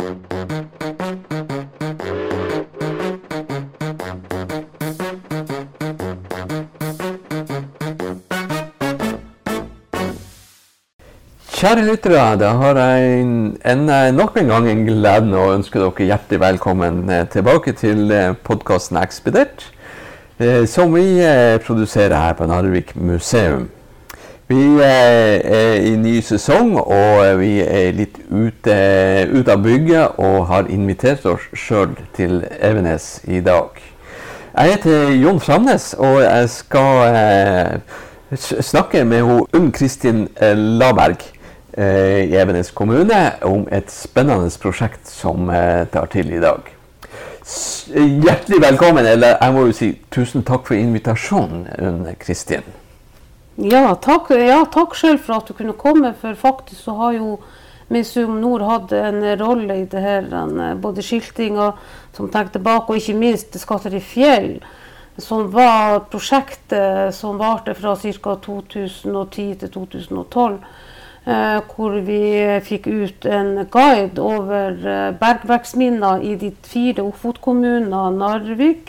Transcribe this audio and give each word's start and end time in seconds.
Kjære 0.00 0.14
lyttere, 11.84 12.40
da 12.40 12.56
har 12.56 12.80
jeg 12.80 13.20
en, 13.20 13.60
en, 13.68 13.84
nok 14.16 14.40
en 14.40 14.48
gang 14.48 14.64
en 14.70 14.86
gleden 14.86 15.34
å 15.36 15.50
ønske 15.52 15.76
dere 15.82 16.06
hjertelig 16.08 16.40
velkommen 16.40 17.04
eh, 17.12 17.26
tilbake 17.28 17.76
til 17.76 18.08
podkasten 18.48 18.96
Ekspedert, 19.02 19.66
eh, 20.40 20.64
som 20.64 20.96
vi 20.96 21.20
eh, 21.20 21.60
produserer 21.60 22.16
her 22.16 22.32
på 22.40 22.48
Narvik 22.48 22.96
museum. 22.96 23.68
Vi 24.50 24.64
er 24.82 25.78
i 25.86 25.94
ny 25.96 26.16
sesong, 26.26 26.74
og 26.82 27.38
vi 27.38 27.60
er 27.62 27.94
litt 27.94 28.18
ute, 28.28 28.76
ute 29.30 29.54
av 29.54 29.62
bygget 29.62 30.18
og 30.18 30.48
har 30.50 30.70
invitert 30.74 31.24
oss 31.30 31.46
sjøl 31.54 31.94
til 32.18 32.42
Evenes 32.58 33.20
i 33.30 33.38
dag. 33.46 33.78
Jeg 34.56 34.74
heter 34.74 35.12
Jon 35.14 35.38
Framnes, 35.40 35.92
og 35.94 36.24
jeg 36.24 36.48
skal 36.50 37.82
snakke 38.36 39.04
med 39.06 39.22
Unn 39.54 39.70
Kristin 39.70 40.26
Laberg 40.42 41.30
Eh, 41.72 42.24
i 42.24 42.36
Evenes 42.36 42.70
kommune 42.70 43.32
om 43.42 43.68
et 43.72 43.92
spennende 43.94 44.50
prosjekt 44.58 45.06
som 45.06 45.50
eh, 45.54 45.86
tar 45.92 46.08
til 46.10 46.32
i 46.34 46.40
dag. 46.42 46.66
Hjertelig 47.94 48.58
velkommen, 48.62 49.06
eller 49.06 49.36
jeg 49.40 49.54
må 49.54 49.62
jo 49.68 49.76
si 49.78 49.92
tusen 50.10 50.42
takk 50.42 50.66
for 50.66 50.74
invitasjonen, 50.74 52.10
Kristin. 52.18 52.66
Ja, 53.60 53.94
takk, 54.00 54.30
ja, 54.30 54.62
takk 54.72 54.94
selv 54.96 55.24
for 55.24 55.36
at 55.36 55.48
du 55.48 55.56
kunne 55.58 55.76
komme, 55.76 56.14
for 56.16 56.38
faktisk 56.38 56.80
så 56.86 56.96
har 56.96 57.16
jo 57.18 57.38
Museum 57.90 58.38
Nord 58.40 58.62
hatt 58.64 58.92
en 58.94 59.24
rolle 59.40 59.80
i 59.82 59.88
det 59.90 60.00
her, 60.00 60.28
eh, 60.32 60.74
både 60.74 61.02
skiltinga 61.02 61.72
som 62.16 62.30
tenkte 62.30 62.58
tilbake, 62.58 62.92
og 62.92 62.96
ikke 62.96 63.18
minst 63.18 63.58
Skatter 63.58 63.94
i 63.94 64.00
fjell, 64.00 64.52
som 65.18 65.50
var 65.52 66.06
prosjektet 66.12 67.14
som 67.14 67.38
varte 67.38 67.74
fra 67.74 67.96
ca. 67.96 68.36
2010 68.46 69.54
til 69.60 69.68
2012 69.68 70.58
Eh, 71.26 71.58
hvor 71.68 71.98
vi 72.00 72.22
fikk 72.64 72.86
ut 72.88 73.26
en 73.28 73.66
guide 73.68 74.22
over 74.24 74.72
eh, 74.72 75.10
bergverksminner 75.20 76.22
i 76.24 76.32
de 76.40 76.48
fire 76.64 77.04
Ofotkommunene 77.04 78.06
Narvik, 78.16 78.88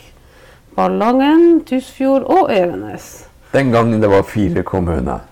Ballangen, 0.72 1.60
Tysfjord 1.68 2.24
og 2.24 2.48
Evenes. 2.56 3.28
Den 3.52 3.72
gangen 3.72 4.00
det 4.00 4.10
var 4.10 4.22
fire 4.22 4.62
kommuner. 4.62 5.26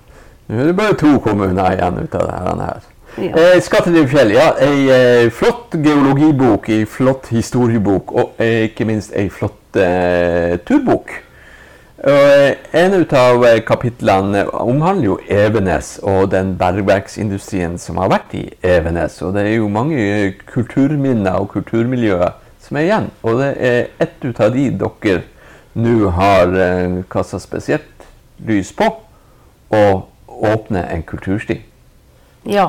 Nå 0.49 0.59
er 0.61 0.71
det 0.71 0.77
bare 0.77 0.97
to 0.99 1.19
kommuner 1.23 1.73
igjen 1.77 2.03
ut 2.03 2.15
av 2.19 2.27
dette 2.27 2.65
her. 2.65 2.87
Ja. 3.21 3.31
Eh, 3.37 3.57
Skattedyrfjell, 3.62 4.35
ja. 4.35 4.51
Ei 4.62 4.91
eh, 4.91 5.31
flott 5.35 5.75
geologibok, 5.75 6.69
ei 6.71 6.85
flott 6.87 7.31
historiebok 7.35 8.12
og 8.12 8.39
eh, 8.43 8.69
ikke 8.69 8.87
minst 8.89 9.15
ei 9.17 9.29
flott 9.33 9.79
eh, 9.79 10.59
turbok. 10.67 11.12
Eh, 12.01 12.55
en 12.81 12.95
av 12.97 13.45
eh, 13.45 13.59
kapitlene 13.67 14.47
omhandler 14.62 15.05
jo 15.05 15.19
Evenes 15.29 15.99
og 16.03 16.31
den 16.33 16.55
bergverksindustrien 16.61 17.77
som 17.79 17.99
har 18.01 18.12
vært 18.15 18.37
i 18.39 18.47
Evenes. 18.62 19.19
Og 19.27 19.34
det 19.37 19.47
er 19.49 19.59
jo 19.59 19.69
mange 19.69 20.33
kulturminner 20.49 21.43
og 21.43 21.51
kulturmiljøer 21.57 22.39
som 22.62 22.79
er 22.81 22.89
igjen. 22.89 23.11
Og 23.23 23.43
det 23.43 23.51
er 23.59 23.81
ett 24.01 24.41
av 24.41 24.55
de 24.57 24.69
dere 24.81 25.23
nå 25.77 26.11
har 26.17 26.57
eh, 26.57 27.01
kasta 27.11 27.39
spesielt 27.43 28.00
lys 28.47 28.73
på, 28.77 28.89
og 29.71 30.07
åpne 30.27 30.85
en 30.93 31.03
kultursti. 31.03 31.61
Ja. 32.49 32.69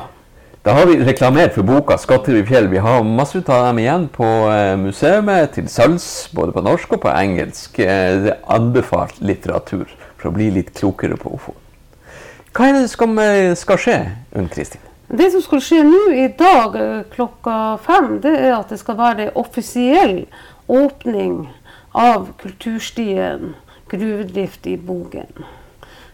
Da 0.62 0.76
har 0.76 0.86
vi 0.86 1.04
reklamert 1.04 1.54
for 1.54 1.66
boka 1.66 1.96
'Skatter 1.98 2.36
i 2.38 2.42
fjell'. 2.42 2.68
Vi 2.70 2.78
har 2.78 3.02
masse 3.02 3.38
av 3.38 3.66
dem 3.66 3.78
igjen 3.78 4.08
på 4.08 4.24
uh, 4.24 4.78
museet 4.78 5.50
til 5.50 5.68
salgs, 5.68 6.30
både 6.34 6.52
på 6.52 6.60
norsk 6.62 6.92
og 6.92 7.00
på 7.00 7.08
engelsk. 7.08 7.78
Uh, 7.78 8.22
det 8.24 8.30
er 8.30 8.44
anbefalt 8.46 9.18
litteratur 9.20 9.90
for 10.16 10.28
å 10.28 10.34
bli 10.36 10.50
litt 10.50 10.70
klokere 10.74 11.16
på 11.16 11.34
Ofoten. 11.34 11.58
Hva 12.52 12.68
er 12.68 12.78
det 12.78 12.90
som 12.92 13.18
uh, 13.18 13.54
skal 13.58 13.80
skje, 13.80 13.98
Unn 14.38 14.48
Kristin? 14.48 14.80
Det 15.10 15.32
som 15.32 15.42
skal 15.42 15.60
skje 15.60 15.82
nå 15.84 16.04
i 16.14 16.28
dag 16.38 16.78
klokka 17.10 17.56
fem, 17.82 18.20
det 18.22 18.32
er 18.38 18.54
at 18.54 18.70
det 18.70 18.78
skal 18.80 18.96
være 18.96 19.32
offisiell 19.34 20.22
åpning 20.68 21.50
av 21.92 22.30
kulturstien 22.40 23.56
gruvedrift 23.90 24.66
i 24.66 24.76
Bogen. 24.76 25.28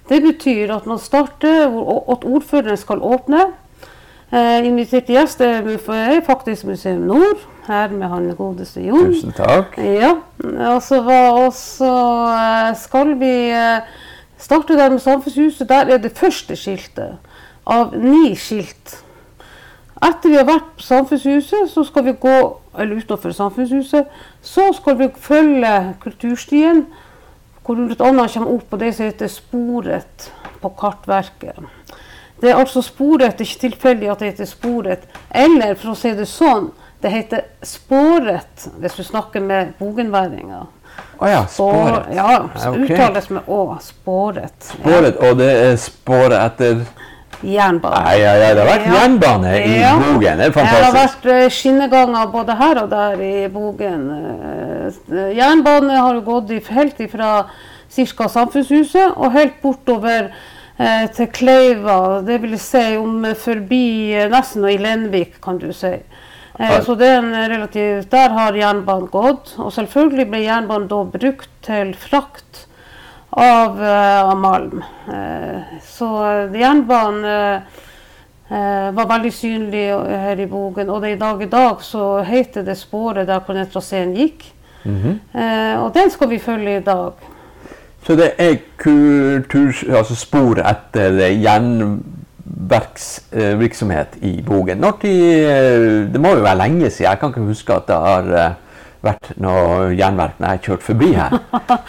Det 0.09 0.23
betyr 0.25 0.73
at 0.75 0.87
man 0.87 0.99
starter, 0.99 1.69
at 2.13 2.25
ordføreren 2.25 2.77
skal 2.77 3.03
åpne. 3.05 3.47
Eh, 4.33 4.67
inviterte 4.67 5.13
gjest 5.13 5.41
er 5.41 6.21
faktisk 6.27 6.65
Museum 6.69 7.07
Nord, 7.09 7.45
her 7.67 7.89
med 7.89 8.09
han 8.09 8.29
godeste 8.37 8.83
Jon. 8.85 9.13
Tusen 9.13 9.33
takk. 9.33 9.79
Ja, 9.79 10.15
og 10.75 10.83
så 10.83 11.01
eh, 12.35 12.77
skal 12.77 13.15
vi 13.21 13.35
eh, 13.53 13.89
starte 14.39 14.77
der 14.77 14.91
med 14.91 14.99
Samfunnshuset. 14.99 15.69
Der 15.69 15.93
er 15.95 15.99
det 15.99 16.13
første 16.17 16.57
skiltet 16.57 17.17
av 17.67 17.97
ni 17.97 18.35
skilt. 18.37 18.99
Etter 20.05 20.31
vi 20.31 20.37
har 20.39 20.47
vært 20.47 20.77
på 20.77 20.85
Samfunnshuset, 20.87 21.69
så 21.73 21.85
skal 21.85 22.05
vi 22.07 22.17
gå 22.21 22.39
eller 22.79 23.01
utenfor 23.01 23.33
Samfunnshuset, 23.35 24.07
så 24.43 24.69
skal 24.77 24.99
vi 24.99 25.09
følge 25.19 25.95
kulturstien, 26.01 26.85
hvor 27.69 28.07
annet 28.09 28.33
kommer 28.33 28.55
opp 28.55 28.71
på 28.71 28.81
det 28.81 28.95
som 28.97 29.05
heter 29.05 29.29
Sporet 29.29 30.31
på 30.63 30.71
Kartverket. 30.79 31.59
Det 32.41 32.51
er 32.51 32.55
altså 32.57 32.83
sporet, 32.83 33.35
det 33.39 33.45
er 33.45 33.51
ikke 33.51 33.61
tilfeldig 33.61 34.11
at 34.11 34.21
det 34.23 34.31
heter 34.33 34.47
sporet. 34.47 35.07
Eller 35.35 35.75
for 35.75 35.93
å 35.93 35.99
si 35.99 36.13
det 36.15 36.29
sånn, 36.31 36.71
det 37.03 37.11
heter 37.11 37.45
spåret 37.67 38.69
hvis 38.79 38.99
du 38.99 39.03
snakker 39.07 39.43
med 39.43 39.75
bogenværinger. 39.79 40.69
Å 41.19 41.27
oh 41.27 41.31
ja, 41.31 41.43
spåret. 41.51 42.09
ja, 42.15 42.31
okay. 42.47 42.87
uttales 42.87 43.29
med 43.35 43.51
å. 43.51 43.77
Spåret. 43.83 44.55
Spåret, 44.71 45.19
ja. 45.19 45.29
Og 45.29 45.39
det 45.39 45.51
er 45.51 45.77
spåret 45.83 46.39
etter 46.39 46.85
Jernbane. 47.43 48.03
Nei, 48.05 48.19
ja, 48.19 48.35
ja, 48.35 48.53
det 48.55 48.63
har 48.65 48.71
vært 48.73 48.87
ja. 48.89 48.99
jernbane 48.99 49.55
i 49.63 49.79
ja. 49.79 49.95
Bogen. 50.01 50.41
Det 50.41 50.47
er 50.49 50.55
fantastisk. 50.57 50.83
Det 50.83 50.87
har 50.87 50.99
vært 50.99 51.27
uh, 51.31 51.57
skinneganger 51.59 52.31
både 52.35 52.57
her 52.59 52.83
og 52.83 52.93
der 52.93 53.25
i 53.25 53.35
Bogen. 53.53 54.07
Uh, 54.11 55.33
jernbane 55.37 55.99
har 56.03 56.23
gått 56.27 56.55
helt 56.73 57.03
ifra 57.05 57.33
ca. 57.89 58.29
Samfunnshuset 58.29 59.17
og 59.17 59.33
helt 59.35 59.61
bortover 59.63 60.31
eh, 60.79 61.05
til 61.15 61.29
Kleiva, 61.35 62.21
det 62.27 62.41
vil 62.45 62.57
si 62.61 62.85
om 63.01 63.25
forbi 63.39 64.15
eh, 64.15 64.29
nesten 64.31 64.67
og 64.67 64.73
i 64.73 64.81
Lenvik, 64.83 65.39
kan 65.45 65.61
du 65.61 65.71
si. 65.73 65.95
Eh, 66.59 66.79
så 66.85 66.97
det 66.99 67.09
er 67.09 67.21
en 67.23 67.51
relativ, 67.53 68.09
Der 68.11 68.35
har 68.35 68.57
jernbanen 68.57 69.11
gått. 69.13 69.55
Og 69.59 69.73
selvfølgelig 69.73 70.31
ble 70.31 70.45
jernbanen 70.45 70.89
da 70.91 71.05
brukt 71.05 71.51
til 71.67 71.95
frakt 71.95 72.67
av, 73.39 73.83
av 73.83 74.37
malm. 74.39 74.83
så 75.85 76.09
jernbanen 76.55 77.63
var 78.95 79.11
veldig 79.11 79.33
synlig 79.33 79.85
her 80.25 80.41
i 80.41 80.47
Bogen. 80.51 80.91
Og 80.91 81.03
det 81.03 81.15
i 81.15 81.21
dag 81.21 81.43
i 81.43 81.51
dag 81.53 81.83
så 81.85 82.23
heter 82.27 82.67
det 82.67 82.79
sporet 82.81 83.29
der 83.29 83.45
hvor 83.45 83.55
den 83.55 83.71
traseen 83.71 84.17
gikk. 84.17 84.55
Mm 84.85 84.97
-hmm. 85.03 85.79
og 85.79 85.95
den 85.95 86.11
skal 86.11 86.31
vi 86.31 86.39
følge 86.39 86.77
i 86.77 86.85
dag. 86.85 87.13
Så 88.09 88.15
det 88.17 88.31
er 88.41 88.55
kultur, 88.81 89.69
altså 89.93 90.15
spor 90.17 90.57
etter 90.65 91.13
jernverksvirksomhet 91.43 94.15
i 94.25 94.41
Bogen. 94.47 94.79
Når 94.81 94.95
de, 95.03 95.11
eh, 95.43 96.09
det 96.13 96.21
må 96.21 96.29
jo 96.33 96.41
være 96.47 96.59
lenge 96.63 96.91
siden. 96.91 97.11
Jeg 97.11 97.19
kan 97.21 97.29
ikke 97.29 97.51
huske 97.51 97.73
at 97.75 97.87
det 97.91 97.99
har 98.07 98.25
eh, 98.33 98.51
vært 99.05 99.31
når 99.39 99.93
jeg 99.95 100.19
har 100.43 100.59
kjørt 100.65 100.85
forbi 100.87 101.13
her. 101.15 101.39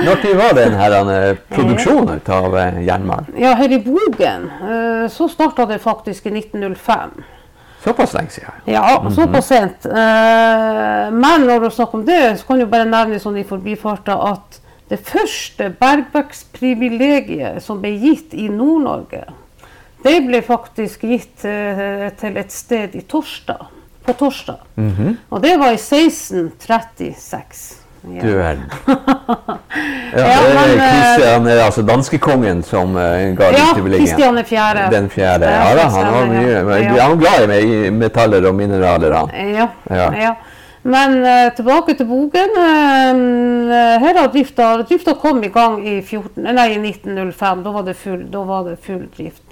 Når 0.06 0.24
var 0.38 0.56
det 0.58 0.68
denne 0.70 1.18
produksjonen 1.50 2.22
av 2.36 2.58
eh, 2.62 2.80
jernmalm? 2.86 3.34
Ja, 3.40 3.56
her 3.60 3.74
i 3.74 3.82
Bogen 3.84 4.48
så 5.10 5.28
starta 5.32 5.66
det 5.70 5.82
faktisk 5.84 6.30
i 6.30 6.34
1905. 6.38 7.18
Såpass 7.84 8.14
lenge 8.14 8.30
siden? 8.36 8.52
Ja, 8.66 9.02
mhm. 9.02 9.12
såpass 9.16 9.48
sent. 9.48 9.86
Men 9.86 11.46
når 11.48 11.60
du 11.64 11.70
snakker 11.72 11.98
om 11.98 12.06
det, 12.06 12.40
så 12.40 12.48
kan 12.48 12.60
du 12.60 12.66
bare 12.68 12.86
nevne 12.90 13.20
sånn 13.24 13.40
i 13.40 13.48
forbifarta 13.48 14.18
at 14.30 14.60
det 14.90 15.00
første 15.06 15.70
bergverksprivilegiet 15.80 17.62
som 17.64 17.80
ble 17.82 17.94
gitt 18.02 18.34
i 18.34 18.50
Nord-Norge, 18.52 19.24
det 20.04 20.16
ble 20.26 20.42
faktisk 20.44 21.04
gitt 21.08 21.44
til 21.44 22.40
et 22.42 22.52
sted 22.56 22.96
i 22.96 23.04
Torstad, 23.08 23.68
på 24.06 24.14
torsdag. 24.14 24.58
Mm 24.76 24.92
-hmm. 24.92 25.16
Og 25.30 25.44
det 25.44 25.58
var 25.58 25.72
i 25.72 25.78
1636. 25.78 27.80
Ja. 28.02 28.22
Du 28.22 28.34
verden. 28.34 28.64
Ja, 30.14 30.18
det 30.18 30.24
er 30.24 30.30
Kristian, 30.90 31.48
eh, 31.48 31.66
altså 31.66 31.82
danskekongen 31.82 32.64
som 32.64 32.96
uh, 32.96 33.02
ga 33.38 33.52
ja, 33.54 33.66
Kristian 33.76 34.36
den 34.36 34.46
fjerde. 34.46 34.88
Den 34.92 35.10
fjerde. 35.10 35.46
Ja, 35.46 35.76
da, 35.78 35.82
han 35.82 36.14
var 36.14 36.26
mye, 36.26 37.02
han 37.02 37.10
var 37.10 37.20
glad 37.20 37.52
i 37.62 37.90
metaller 37.94 38.48
og 38.50 38.56
mineraler. 38.56 39.14
Han. 39.14 39.30
Ja, 39.54 39.68
ja. 39.90 40.34
Men 40.82 41.22
uh, 41.22 41.54
tilbake 41.56 41.94
til 42.00 42.10
Bogen. 42.10 42.58
Uh, 42.58 44.02
her 44.02 44.18
har 44.18 44.32
drifta, 44.34 44.72
drifta 44.82 45.14
kom 45.14 45.44
i 45.44 45.52
gang 45.54 45.88
i, 45.88 46.02
14, 46.02 46.48
nei, 46.48 46.68
i 46.74 46.80
1905. 46.90 47.64
Da 47.68 47.76
var, 47.76 47.94
full, 47.94 48.26
da 48.32 48.42
var, 48.48 48.64
det 48.72 48.80
full, 48.86 49.06
drift. 49.18 49.44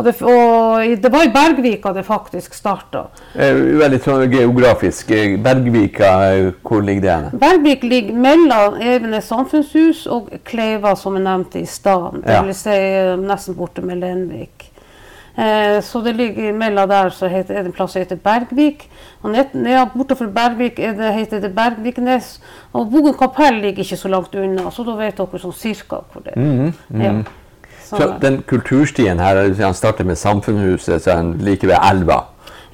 Og 0.00 0.06
det, 0.06 0.14
og 0.24 1.02
det 1.02 1.10
var 1.12 1.26
i 1.26 1.32
Bergvika 1.34 1.90
det 1.92 2.06
faktisk 2.06 2.54
starta. 2.56 3.02
Eh, 3.36 3.58
Veldig 3.82 3.98
sånn 4.00 4.22
geografisk. 4.32 5.10
Eh, 5.12 5.34
Bergvika, 5.44 6.12
eh, 6.32 6.46
hvor 6.64 6.80
ligger 6.86 7.02
det 7.04 7.10
henne? 7.10 7.40
Bergvik 7.42 7.82
ligger 7.84 8.14
mellom 8.16 8.78
Evenes 8.80 9.28
samfunnshus 9.28 10.06
og 10.08 10.30
Kleiva, 10.48 10.94
som 10.96 11.18
jeg 11.18 11.26
nevnte 11.26 11.60
i 11.60 11.66
stad. 11.68 12.22
Det 12.22 12.32
Ja. 12.32 12.40
vil 12.42 12.54
si 12.54 12.70
nesten 13.20 13.54
borte 13.58 13.82
med 13.84 14.00
Lenvik. 14.00 14.70
Eh, 15.38 15.80
så 15.82 16.00
det 16.04 16.16
ligger 16.16 16.52
mellom 16.52 16.88
der 16.88 17.10
så 17.10 17.28
heter, 17.28 17.54
er 17.54 17.62
det 17.62 17.66
en 17.66 17.72
plass 17.72 17.92
som 17.92 18.00
heter 18.02 18.16
Bergvik. 18.16 18.88
Og 19.22 19.30
ned, 19.30 19.46
bortenfor 19.94 20.26
Bergvik 20.32 20.78
er 20.78 20.92
det, 20.96 21.12
heter 21.14 21.40
det 21.40 21.54
Bergviknes. 21.54 22.40
Og 22.72 22.90
Bogen 22.90 23.14
kapell 23.14 23.60
ligger 23.60 23.84
ikke 23.84 23.96
så 23.96 24.08
langt 24.08 24.34
unna, 24.34 24.70
så 24.70 24.84
da 24.84 24.96
vet 24.96 25.16
dere 25.20 25.38
sånn 25.44 25.54
cirka 25.54 26.00
hvor 26.12 26.24
det 26.24 26.32
er. 26.36 26.40
Mhm, 26.40 26.74
Ja. 27.02 27.12
Så, 27.98 28.14
den 28.22 28.42
kulturstien 28.46 29.18
her, 29.20 29.54
han 29.62 29.74
starter 29.74 30.04
med 30.04 30.16
Samfunnshuset, 30.16 31.02
så 31.02 31.10
er 31.10 31.16
han 31.16 31.32
like 31.38 31.66
ved 31.66 31.76
elva. 31.92 32.20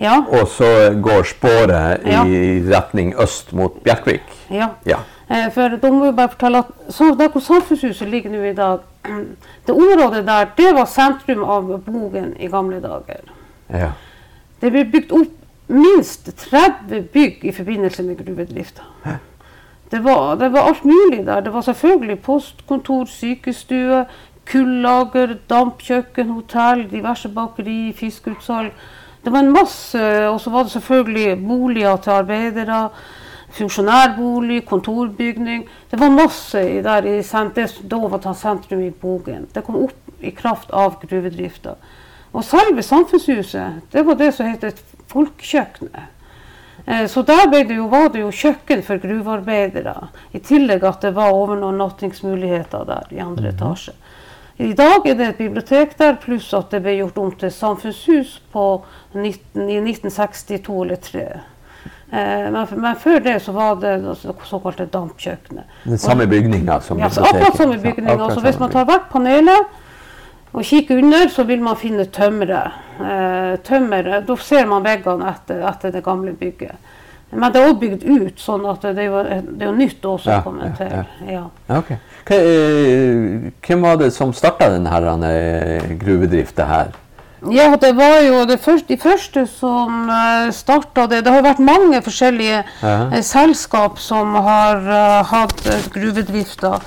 ja, 0.00 0.18
Og 0.28 0.48
så 0.48 0.98
går 1.02 1.22
sporet 1.22 2.00
Ja. 2.06 2.24
i 2.24 2.62
retning 2.74 3.14
øst 3.22 3.52
mot 3.52 3.72
Bjerkvik. 3.84 4.22
ja. 4.50 4.68
Ja. 4.86 4.96
Eh, 5.30 5.52
For 5.52 5.68
da 5.68 5.90
må 5.90 6.04
vi 6.10 6.16
bare 6.16 6.28
fortelle 6.28 6.58
at 6.58 6.64
så 6.94 7.04
Der 7.18 7.28
hvor 7.28 7.40
Samfunnshuset 7.40 8.08
ligger 8.08 8.30
nå 8.30 8.42
i 8.44 8.52
dag, 8.54 8.78
det 9.66 9.74
området 9.74 10.26
der, 10.26 10.44
det 10.56 10.74
var 10.74 10.84
sentrum 10.84 11.44
av 11.44 11.80
Bogen 11.86 12.34
i 12.40 12.46
gamle 12.46 12.80
dager. 12.80 13.20
ja. 13.72 13.90
Det 14.60 14.70
ble 14.72 14.84
bygd 14.84 15.12
opp 15.12 15.32
minst 15.68 16.30
30 16.36 17.02
bygg 17.12 17.38
i 17.42 17.52
forbindelse 17.52 18.02
med 18.02 18.16
gruvedrifta. 18.26 18.82
Det 19.90 20.04
var, 20.04 20.34
det 20.34 20.52
var 20.52 20.60
alt 20.60 20.84
mulig 20.84 21.26
der. 21.26 21.40
Det 21.40 21.52
var 21.52 21.60
selvfølgelig 21.60 22.20
postkontor, 22.22 23.04
sykestue, 23.04 24.04
kullager, 24.46 25.36
dampkjøkken, 25.50 26.30
hotell, 26.30 26.86
diverse 26.90 27.28
bakeri, 27.28 27.92
fiskeutsalg. 27.96 28.72
Det 29.24 29.32
var 29.32 29.42
en 29.42 29.52
masse, 29.52 30.02
og 30.30 30.40
så 30.40 30.50
var 30.50 30.62
det 30.66 30.76
selvfølgelig 30.76 31.46
boliger 31.48 31.96
til 31.96 32.10
arbeidere. 32.10 32.88
Funksjonærbolig, 33.56 34.64
kontorbygning. 34.66 35.64
Det 35.90 36.00
var 36.00 36.10
masse 36.14 36.62
der 36.84 37.06
i 37.06 37.16
det 37.22 37.72
da 37.90 37.96
var 37.96 38.32
sentrum 38.34 38.80
i 38.80 38.90
Bogen. 38.90 39.46
Det 39.54 39.64
kom 39.64 39.76
opp 39.84 40.22
i 40.22 40.30
kraft 40.30 40.70
av 40.70 41.00
gruvedrifta. 41.00 41.74
Og 42.32 42.44
selve 42.44 42.82
samfunnshuset, 42.82 43.82
det 43.92 44.06
var 44.06 44.14
det 44.14 44.34
som 44.34 44.46
het 44.46 44.82
folkekjøkkenet. 45.08 46.12
Eh, 46.86 47.06
Så 47.08 47.22
der 47.22 47.46
det 47.50 47.76
jo, 47.76 47.86
var 47.86 48.08
det 48.08 48.20
jo 48.20 48.30
kjøkken 48.30 48.82
for 48.82 48.98
gruvearbeidere. 48.98 50.08
I 50.32 50.38
tillegg 50.38 50.84
at 50.84 51.00
det 51.02 51.14
var 51.14 51.32
overnattingsmuligheter 51.32 52.84
der 52.84 53.06
i 53.10 53.18
andre 53.18 53.48
etasje. 53.48 53.92
I 54.58 54.72
dag 54.72 55.04
er 55.06 55.14
det 55.18 55.26
et 55.28 55.36
bibliotek 55.38 55.98
der, 55.98 56.14
pluss 56.22 56.48
at 56.56 56.70
det 56.72 56.80
ble 56.82 56.94
gjort 56.96 57.18
om 57.20 57.32
til 57.36 57.50
samfunnshus 57.52 58.38
på 58.52 58.62
19, 59.14 59.68
i 59.68 59.76
1962 59.82 60.82
eller 60.86 60.96
3. 60.96 61.24
Eh, 62.12 62.46
men, 62.54 62.66
men 62.80 62.96
før 62.96 63.18
det 63.20 63.34
så 63.44 63.52
var 63.52 63.74
det 63.82 63.98
såkalte 64.48 64.86
dampkjøkkenet. 64.92 65.64
Den 65.84 65.98
samme 66.00 66.26
bygninga 66.30 66.80
som 66.80 66.98
Ja, 66.98 67.08
biblioteket. 67.10 67.36
akkurat 67.36 67.56
samme 67.60 67.78
bygninga. 67.82 68.12
Akkurat 68.12 68.30
Altså, 68.30 68.40
hvis 68.46 68.58
man 68.62 68.70
tar 68.72 68.88
vekk 68.88 69.08
panelet 69.12 69.76
og 70.56 70.62
kikker 70.64 70.98
under, 71.02 71.28
så 71.28 71.44
vil 71.44 71.60
man 71.62 71.76
finne 71.76 72.04
tømmeret. 72.08 72.72
Eh, 73.00 73.56
tømmeret, 73.66 74.24
Da 74.28 74.36
ser 74.40 74.66
man 74.66 74.84
veggene 74.84 75.28
etter, 75.34 75.66
etter 75.68 75.90
det 75.92 76.04
gamle 76.04 76.32
bygget. 76.32 76.72
Men 77.30 77.52
det 77.52 77.60
er 77.60 77.66
også 77.68 77.80
bygd 77.80 78.04
ut, 78.06 78.38
sånn 78.40 78.64
at 78.70 78.80
det 78.86 78.98
er 79.02 79.08
jo, 79.10 79.22
det 79.26 79.62
er 79.66 79.66
jo 79.66 79.72
nytt 79.76 80.04
også 80.06 80.30
Ja, 80.30 80.40
kommet 80.40 80.64
ja, 80.64 80.74
til. 80.78 80.86
ja. 80.96 81.32
Ja. 81.32 81.42
Ja, 81.68 81.78
ok. 81.82 81.88
Hva, 81.88 81.96
eh, 81.98 82.15
hvem 82.34 83.82
var 83.82 83.96
det 84.00 84.12
som 84.14 84.32
starta 84.34 84.70
denne 84.72 85.30
eh, 85.30 85.90
gruvedrifta 86.00 86.66
her? 86.66 86.94
Ja, 87.52 87.68
det 87.76 87.92
var 87.94 88.20
jo 88.24 88.44
det 88.48 88.58
første, 88.60 88.88
de 88.88 88.96
første 88.98 89.46
som 89.46 90.08
uh, 90.10 90.50
starta 90.50 91.06
det. 91.06 91.20
Det 91.24 91.32
har 91.32 91.44
vært 91.44 91.60
mange 91.62 92.00
forskjellige 92.02 92.64
Ja. 92.82 93.08
eh, 93.12 93.22
selskap 93.22 93.98
som 93.98 94.34
har 94.34 94.76
eh, 94.76 95.24
hatt 95.30 95.62
gruvedrifta. 95.94 96.80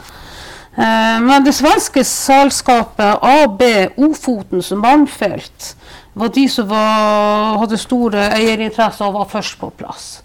Eh, 0.75 1.19
men 1.21 1.45
det 1.45 1.53
svenske 1.55 2.03
selskapet 2.03 3.19
AB 3.21 3.61
Ofotens 3.97 4.71
Malmfelt 4.71 5.75
var 6.15 6.27
de 6.27 6.47
som 6.49 6.67
var, 6.67 7.59
hadde 7.61 7.77
store 7.77 8.29
eierinteresser 8.35 9.05
og 9.05 9.13
var 9.13 9.29
først 9.31 9.59
på 9.59 9.69
plass. 9.77 10.21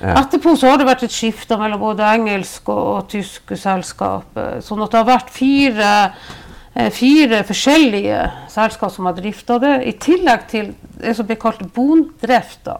Etterpå 0.00 0.56
så 0.56 0.68
har 0.70 0.78
det 0.80 0.86
vært 0.88 1.04
et 1.06 1.14
skifte 1.14 1.56
mellom 1.56 1.80
både 1.80 2.04
engelsk 2.04 2.68
og, 2.68 2.82
og 2.96 3.06
tysk 3.08 3.54
selskap. 3.56 4.26
eh, 4.36 4.58
Sånn 4.64 4.82
at 4.84 4.92
det 4.92 5.00
har 5.00 5.08
vært 5.08 5.30
fire, 5.32 5.92
eh, 6.74 6.90
fire 6.92 7.42
forskjellige 7.48 8.18
selskap 8.52 8.92
som 8.92 9.08
har 9.08 9.16
drifta 9.16 9.58
det, 9.62 9.74
i 9.88 9.92
tillegg 9.92 10.46
til 10.52 10.74
det 11.00 11.16
som 11.16 11.26
ble 11.26 11.36
kalt 11.40 11.64
bondrifta. 11.72 12.76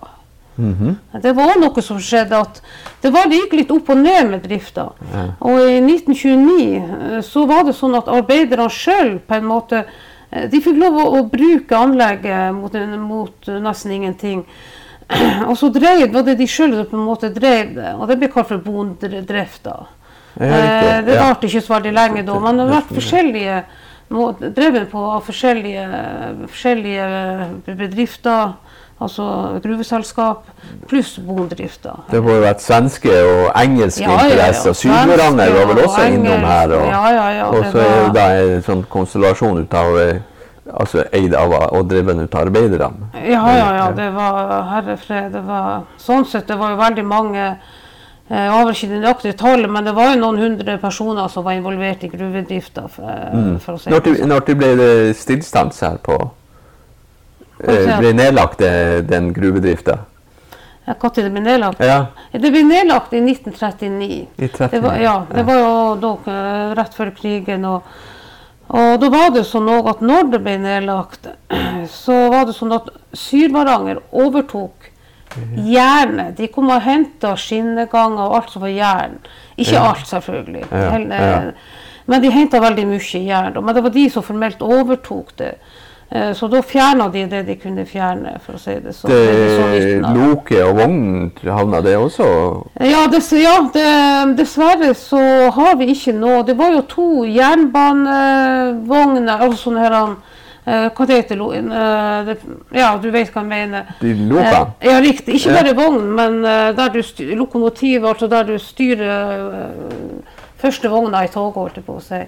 Mhm. 0.56 0.96
Det 1.20 1.34
var 1.36 1.58
noe 1.60 1.82
som 1.84 1.98
skjedde 2.00 2.32
at 2.40 2.60
det 3.02 3.10
var 3.12 3.26
det 3.28 3.42
gikk 3.42 3.52
litt 3.58 3.70
opp 3.74 3.90
og 3.92 3.98
ned 4.00 4.30
med 4.30 4.42
drifta. 4.48 4.86
Ja. 5.12 5.24
Og 5.40 5.58
i 5.68 5.80
1929 5.80 7.16
eh, 7.16 7.20
så 7.22 7.46
var 7.48 7.64
det 7.64 7.74
sånn 7.76 7.96
at 7.96 8.08
arbeiderne 8.08 8.68
sjøl 8.72 9.18
på 9.20 9.34
en 9.36 9.48
måte 9.48 9.84
De 10.50 10.58
fikk 10.60 10.76
lov 10.76 10.96
å, 10.98 11.04
å 11.16 11.20
bruke 11.30 11.70
anlegget 11.78 12.52
mot, 12.52 12.74
mot 12.98 13.46
nesten 13.62 13.92
ingenting. 13.94 14.40
Og 15.48 15.54
så 15.58 15.70
drev, 15.70 16.12
var 16.12 16.22
det 16.26 16.38
de 16.38 16.46
sjøl 16.50 16.74
som 16.74 16.86
på 16.90 16.98
en 16.98 17.06
måte 17.06 17.30
drev 17.34 17.74
det, 17.76 17.92
og 17.94 18.08
det 18.10 18.18
ble 18.18 18.28
kalt 18.32 18.48
for 18.50 18.58
bonddrifta. 18.58 19.76
Ja, 20.36 20.46
Eh, 20.46 21.00
det 21.00 21.06
det 21.06 21.14
Ja. 21.14 21.32
ikke 21.32 21.60
så 21.64 21.74
veldig 21.78 21.92
lenge 21.96 22.22
da, 22.26 22.38
men 22.38 22.56
det 22.58 22.66
har 22.66 22.82
vært 22.82 22.90
forskjellige 22.92 23.62
drevet 24.54 24.90
på 24.90 24.98
av 24.98 25.22
forskjellige, 25.24 25.86
forskjellige 26.46 27.06
bedrifter, 27.66 28.52
altså 29.00 29.60
gruveselskap, 29.62 30.44
pluss 30.88 31.18
bonddrifter. 31.18 32.04
Det 32.10 32.22
må 32.22 32.36
jo 32.36 32.44
vært 32.44 32.62
svenske 32.64 33.10
og 33.10 33.50
engelske 33.56 34.04
ja. 34.04 34.14
interesser. 34.28 34.72
Sydvaranger 34.72 35.52
var 35.56 35.66
vel 35.72 35.82
også 35.84 36.04
og 36.04 36.14
innom 36.14 36.46
her. 36.46 36.76
Og, 36.76 36.86
Ja, 36.86 37.02
ja, 37.10 37.26
ja, 37.38 37.44
og 37.50 37.64
så 37.72 37.78
er 37.78 38.06
det 38.06 38.14
da 38.14 38.28
en 38.40 38.62
sånn 38.62 38.86
konstellasjon 38.88 39.62
ut 39.64 39.74
av 39.74 39.98
eh, 40.00 40.20
altså 40.72 41.04
eid 41.14 41.34
av 41.34 41.52
og 41.56 41.88
dreven 41.90 42.20
ut 42.24 42.34
av 42.34 42.46
arbeiderne. 42.46 43.10
Ja, 43.22 43.42
ja, 43.56 43.66
ja. 43.76 43.90
Det 43.96 44.10
var 44.14 44.62
herre 44.72 44.96
fred. 44.96 45.32
Det 45.32 45.42
var, 45.46 45.84
sånn 46.02 46.26
sett, 46.26 46.46
det 46.48 46.56
var 46.58 46.74
jo 46.74 46.80
veldig 46.80 47.04
mange 47.06 47.44
eh, 47.46 48.32
Jeg 48.32 48.50
har 48.50 48.72
ikke 48.72 48.88
det 48.90 49.02
nøyaktige 49.02 49.36
tallet, 49.38 49.70
men 49.70 49.86
det 49.86 49.94
var 49.94 50.10
jo 50.14 50.18
noen 50.24 50.40
hundre 50.42 50.78
personer 50.82 51.28
som 51.28 51.44
var 51.46 51.58
involvert 51.58 52.02
i 52.04 52.10
gruvedrifta. 52.10 52.88
Eh, 52.98 53.54
si 53.60 53.90
Når, 53.90 54.00
det 54.00 54.16
sånn. 54.18 54.28
når 54.32 54.40
til 54.48 54.58
ble 54.62 54.74
det 54.80 54.90
stillstans 55.20 55.80
her 55.86 56.02
på 56.02 56.18
eh, 57.62 57.96
Ble 57.98 58.12
nedlagt 58.16 58.60
eh, 58.66 58.98
den 59.06 59.32
gruvedrifta? 59.36 60.00
Ja, 60.86 60.94
Når 61.02 61.14
det 61.16 61.30
ble 61.34 61.40
nedlagt? 61.42 61.80
Ja, 61.82 62.06
Det 62.32 62.50
ble 62.50 62.62
nedlagt 62.62 63.14
i 63.14 63.18
1939. 63.22 64.10
i 64.38 64.48
39. 64.50 64.68
Det 64.70 64.82
var, 64.84 65.00
ja, 65.02 65.16
det 65.32 65.46
var 65.48 65.56
jo 65.58 65.72
da, 66.02 66.12
eh, 66.30 66.74
rett 66.78 66.94
før 66.94 67.10
krigen. 67.16 67.64
Og, 67.66 67.82
og 68.68 69.00
da 69.00 69.08
var 69.12 69.30
det 69.30 69.44
sånn 69.46 69.68
at 69.70 70.00
når 70.02 70.30
det 70.32 70.40
ble 70.42 70.56
nedlagt, 70.58 71.28
så 72.02 72.16
var 72.32 72.46
det 72.48 72.54
sånn 72.56 72.72
at 72.74 72.88
Sydvaranger 73.16 74.00
overtok 74.12 74.90
jernet. 75.56 76.36
De 76.38 76.48
kom 76.48 76.70
og 76.72 76.82
henta 76.82 77.34
skinneganger 77.36 78.22
og 78.24 78.36
alt 78.40 78.50
som 78.54 78.62
var 78.64 78.72
jern. 78.72 79.18
Ikke 79.56 79.74
Ja. 79.74 79.88
alt, 79.90 80.06
selvfølgelig. 80.08 80.64
Ja, 80.70 80.98
ja. 80.98 81.40
Men 82.06 82.22
de 82.22 82.30
henta 82.30 82.60
veldig 82.60 82.86
mye 82.86 83.20
jern. 83.26 83.64
Men 83.64 83.74
det 83.74 83.82
var 83.82 83.90
de 83.90 84.08
som 84.10 84.22
formelt 84.22 84.62
overtok 84.62 85.36
det. 85.36 85.54
Eh, 86.10 86.34
Så 86.34 86.48
da 86.48 86.62
fjerna 86.62 87.08
de 87.10 87.26
det 87.26 87.42
de 87.46 87.56
kunne 87.58 87.84
fjerne, 87.86 88.38
for 88.44 88.52
å 88.54 88.58
si 88.62 88.74
det 88.78 88.92
sånn. 88.94 89.10
Det 89.10 90.00
loket 90.14 90.62
og 90.62 90.76
vognen 90.78 91.30
havna 91.42 91.80
det 91.82 91.96
også? 91.98 92.26
Ja, 92.86 93.06
dess, 93.10 93.32
ja 93.32 93.70
det, 93.74 93.86
dessverre 94.38 94.94
så 94.94 95.50
har 95.50 95.74
vi 95.80 95.86
ikke 95.90 96.12
nå. 96.14 96.42
Det 96.46 96.54
var 96.58 96.70
jo 96.76 96.82
to 96.86 97.24
jernbanevogner, 97.26 99.40
altså 99.40 99.56
sånne 99.66 99.80
her 99.82 99.92
eh, 100.66 100.90
Hva 100.94 101.06
det 101.06 101.16
heter 101.24 101.36
eh, 101.58 102.24
det? 102.30 102.36
Ja, 102.78 102.94
du 103.02 103.10
vet 103.10 103.32
hva 103.34 103.40
jeg 103.42 103.50
mener. 103.50 103.82
De? 104.00 104.10
Eh, 104.14 104.66
ja, 104.86 105.00
riktig. 105.02 105.34
Ikke 105.40 105.54
bare 105.58 105.74
vogn, 105.74 106.06
men 106.14 106.38
eh, 106.44 106.70
der 106.78 106.88
du 106.94 107.02
styr, 107.02 107.34
lokomotivet, 107.34 108.06
altså 108.14 108.28
der 108.30 108.44
du 108.46 108.58
styrer 108.62 109.50
eh, 109.58 109.74
første 110.62 110.86
vogna 110.88 111.24
i 111.26 111.28
toget, 111.34 111.58
holdt 111.58 111.76
jeg 111.82 111.86
på 111.90 111.98
å 111.98 112.00
si. 112.14 112.22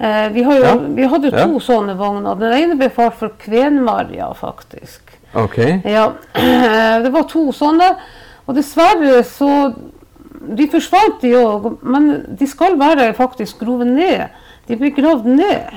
Eh, 0.00 0.28
vi, 0.32 0.42
har 0.42 0.54
jo, 0.56 0.62
Ja. 0.64 0.74
vi 0.96 1.02
hadde 1.06 1.30
Ja. 1.30 1.44
to 1.46 1.60
sånne 1.60 1.94
vogner. 1.96 2.34
Den 2.38 2.52
ene 2.52 2.76
ble 2.76 2.88
far 2.90 3.10
for 3.10 3.28
Kvenmarja, 3.38 4.32
faktisk. 4.34 5.00
Ok. 5.34 5.58
Ja, 5.84 6.12
det 7.04 7.12
var 7.12 7.22
to 7.28 7.52
sånne. 7.52 7.96
Og 8.48 8.54
dessverre 8.56 9.22
så 9.24 9.74
De 10.56 10.66
forsvant, 10.72 11.20
de 11.20 11.34
òg. 11.36 11.66
Men 11.82 12.24
de 12.38 12.46
skal 12.46 12.78
være 12.80 13.12
faktisk 13.14 13.58
grovet 13.60 13.86
ned. 13.86 14.22
De 14.66 14.76
blir 14.76 14.90
gravd 14.96 15.26
ned. 15.26 15.68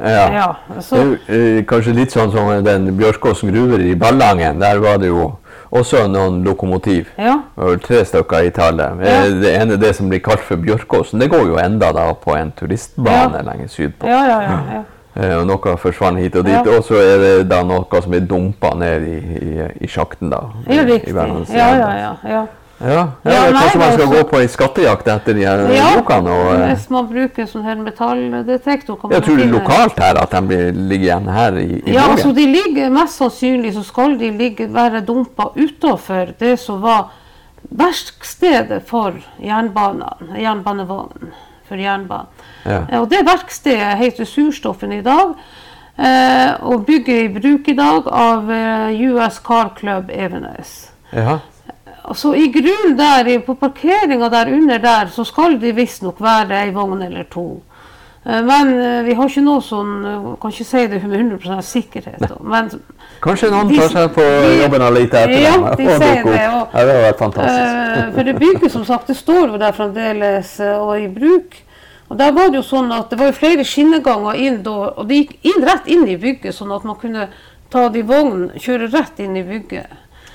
Ja. 0.00 0.32
Ja, 0.32 0.46
så, 0.80 0.96
Det 0.96 1.18
er 1.28 1.58
eh, 1.58 1.64
kanskje 1.68 1.92
litt 1.94 2.10
sånn 2.14 2.32
som 2.32 2.64
den 2.64 2.96
Bjørkåsen 2.96 3.52
gruver 3.52 3.78
i 3.84 3.94
Ballangen. 3.94 4.58
Der 4.58 4.78
var 4.80 4.96
det 4.98 5.08
jo 5.08 5.36
også 5.72 6.06
noen 6.10 6.42
lokomotiv. 6.44 7.06
ja, 7.18 7.36
tre 7.82 8.04
stykker 8.04 8.46
i 8.46 8.50
tallet. 8.50 9.00
Ja. 9.04 9.24
Eh, 9.24 9.30
Det 9.40 9.54
ene 9.60 9.76
det 9.76 9.94
som 9.96 10.08
blir 10.08 10.20
kalt 10.20 10.40
for 10.40 10.56
Bjørkåsen, 10.56 11.20
det 11.20 11.30
går 11.30 11.46
jo 11.46 11.58
enda 11.58 11.92
da 11.92 12.12
på 12.14 12.36
en 12.36 12.52
turistbane 12.52 13.36
Ja. 13.36 13.42
lenger 13.52 13.68
sydpå. 13.68 14.06
ja, 14.06 14.24
ja, 14.26 14.40
ja. 14.42 14.82
Eh, 15.16 15.32
og 15.40 15.46
noe 15.46 15.76
forsvant 15.76 16.18
hit 16.18 16.36
og 16.36 16.44
dit. 16.46 16.66
Og 16.70 16.84
så 16.86 16.94
er 16.94 17.18
det 17.18 17.48
da 17.50 17.64
noe 17.66 17.84
som 18.00 18.10
blir 18.12 18.20
dumpa 18.30 18.70
ned 18.78 19.02
i, 19.02 19.16
i, 19.42 19.66
i 19.80 19.86
sjakten, 19.90 20.30
da. 20.30 20.38
Ja, 20.70 20.84
riktig. 20.86 21.14
Ja, 21.16 21.74
ja, 21.74 22.14
ja. 22.24 22.46
Ja. 22.80 22.88
Ja, 23.24 23.32
ja, 23.32 23.50
nei, 23.50 23.52
kanskje 23.60 23.78
man 23.78 23.92
skal 23.92 24.06
altså- 24.06 24.22
gå 24.22 24.28
på 24.30 24.40
en 24.40 24.48
skattejakt 24.48 25.08
etter 25.08 25.34
de 25.34 25.44
her 25.44 25.58
Ja, 25.74 25.94
lokene. 25.96 26.30
Og, 26.30 26.54
eh, 26.54 26.66
hvis 26.74 26.90
man 26.90 27.06
bruker 27.08 27.46
sånn 27.46 27.64
her 27.64 27.76
metalldetektor 27.76 28.96
kan 29.00 29.10
jeg 29.10 29.22
tror 29.22 29.36
det 29.36 29.46
er 29.46 29.52
lokalt 29.52 29.98
her 30.00 30.14
at 30.22 30.30
de 30.30 30.40
blir, 30.42 30.72
ligger 30.72 31.04
igjen 31.06 31.28
her 31.28 31.52
i, 31.58 31.66
i 31.86 31.92
Ja, 31.92 32.00
Norge? 32.06 32.10
altså 32.16 32.34
de 32.34 32.46
ligger 32.46 32.90
mest 32.90 33.18
sannsynlig 33.20 33.74
så 33.74 33.84
skal 33.84 34.16
de 34.18 34.30
ligge, 34.30 34.68
være 34.72 35.00
dumpa 35.06 35.50
utafor 35.56 36.34
det 36.38 36.58
som 36.58 36.80
var 36.82 37.10
verkstedet 37.70 38.82
for 38.88 39.12
jernbanen, 39.42 40.34
jernbanevognen 40.38 41.32
for 41.68 41.76
jernbanen. 41.78 42.26
Ja. 42.64 42.80
Eh, 42.90 43.00
Og 43.00 43.08
det 43.10 43.24
verkstedet 43.26 43.96
heter 44.00 44.24
Surstoffen 44.24 44.92
i 44.92 45.02
dag, 45.02 45.34
eh, 45.98 46.54
og 46.62 46.86
bygger 46.86 47.24
i 47.24 47.28
bruk 47.40 47.68
i 47.68 47.76
dag 47.78 48.08
av 48.10 48.50
eh, 48.50 49.00
US 49.12 49.38
Car 49.38 49.70
Club 49.78 50.10
Evenes. 50.10 50.90
Ja. 51.12 51.38
Og 52.04 52.16
Så 52.16 52.34
i 52.34 52.48
grunnen 52.52 52.96
der, 52.98 53.38
på 53.46 53.54
parkeringa 53.54 54.28
der 54.30 54.52
under 54.52 54.78
der, 54.78 55.06
så 55.12 55.24
skal 55.24 55.58
det 55.60 55.74
visstnok 55.76 56.20
være 56.20 56.62
ei 56.64 56.70
vogn 56.74 57.02
eller 57.02 57.24
to. 57.30 57.62
Eh, 58.26 58.42
Men 58.44 58.72
eh, 58.80 59.02
vi 59.04 59.14
har 59.14 59.28
ikke 59.28 59.42
noe 59.44 59.60
sånn 59.64 59.92
eh, 60.04 60.24
Kan 60.40 60.50
ikke 60.52 60.64
si 60.68 60.86
det 60.86 61.02
med 61.04 61.20
100 61.20 61.62
sikkerhet. 61.64 62.24
Men 62.42 62.68
Kanskje 63.22 63.50
noen 63.52 63.68
De- 63.68 63.78
tar 63.78 63.88
seg 63.88 64.14
på 64.14 64.24
jobben 64.62 64.82
og 64.82 64.92
leter 64.96 65.24
etter 65.24 65.40
Ja, 65.40 65.54
dem 65.56 65.76
de 65.76 65.86
sier 65.86 66.22
det, 66.24 66.48
og- 66.48 66.68
Ja, 66.74 66.84
det 66.84 66.94
har 66.94 67.02
vært 67.12 67.18
fantastisk. 67.18 68.14
For 68.14 68.22
det 68.24 68.36
bygget 68.38 68.70
som 68.72 68.84
sagt, 68.84 69.06
det 69.06 69.16
står 69.16 69.48
jo 69.52 69.58
der 69.58 69.72
fremdeles 69.72 70.60
og 70.60 70.94
i 71.00 71.08
bruk. 71.08 71.56
Og 72.10 72.18
der 72.18 72.32
var 72.32 72.48
det 72.50 72.56
jo 72.58 72.62
sånn 72.66 72.90
at 72.92 73.10
det 73.10 73.18
var 73.20 73.26
jo 73.26 73.32
flere 73.38 73.64
skinneganger 73.64 74.34
inn 74.34 74.66
og 74.66 75.06
det 75.06 75.16
gikk 75.20 75.36
inn, 75.46 75.64
rett 75.64 75.86
inn 75.86 76.08
i 76.08 76.16
bygget, 76.16 76.54
sånn 76.56 76.72
at 76.74 76.84
man 76.84 76.96
kunne 76.96 77.28
ta 77.70 77.88
det 77.88 78.00
i 78.00 78.02
vogn, 78.02 78.50
kjøre 78.58 78.88
rett 78.92 79.20
inn 79.20 79.36
i 79.36 79.42
bygget. 79.46 79.86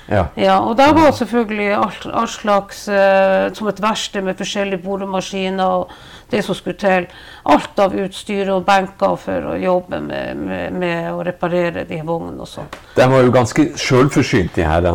Ja. 0.08 0.26
Ja, 0.38 0.58
og 0.62 0.76
der 0.78 0.92
var 0.94 1.10
selvfølgelig 1.16 1.72
alt, 1.74 2.06
alt 2.14 2.30
slags, 2.30 2.84
eh, 2.88 3.52
som 3.54 3.68
et 3.68 3.80
verksted 3.82 4.22
med 4.22 4.38
forskjellige 4.38 4.78
boremaskiner 4.84 5.64
og 5.80 5.90
det 6.30 6.44
som 6.46 6.54
skulle 6.54 6.78
til. 6.78 7.08
Alt 7.46 7.78
av 7.82 7.94
utstyr 7.94 8.50
og 8.54 8.64
benker 8.66 9.16
for 9.18 9.48
å 9.52 9.56
jobbe 9.58 10.00
med, 10.04 10.36
med, 10.36 10.72
med 10.78 11.08
å 11.12 11.24
reparere 11.26 11.84
de 11.88 12.00
vognene 12.06 12.42
og 12.46 12.50
sånn. 12.50 12.70
De 12.96 13.08
var 13.10 13.26
jo 13.26 13.34
ganske 13.34 13.66
sjølforsynt, 13.82 14.54
de 14.54 14.66
her 14.66 14.86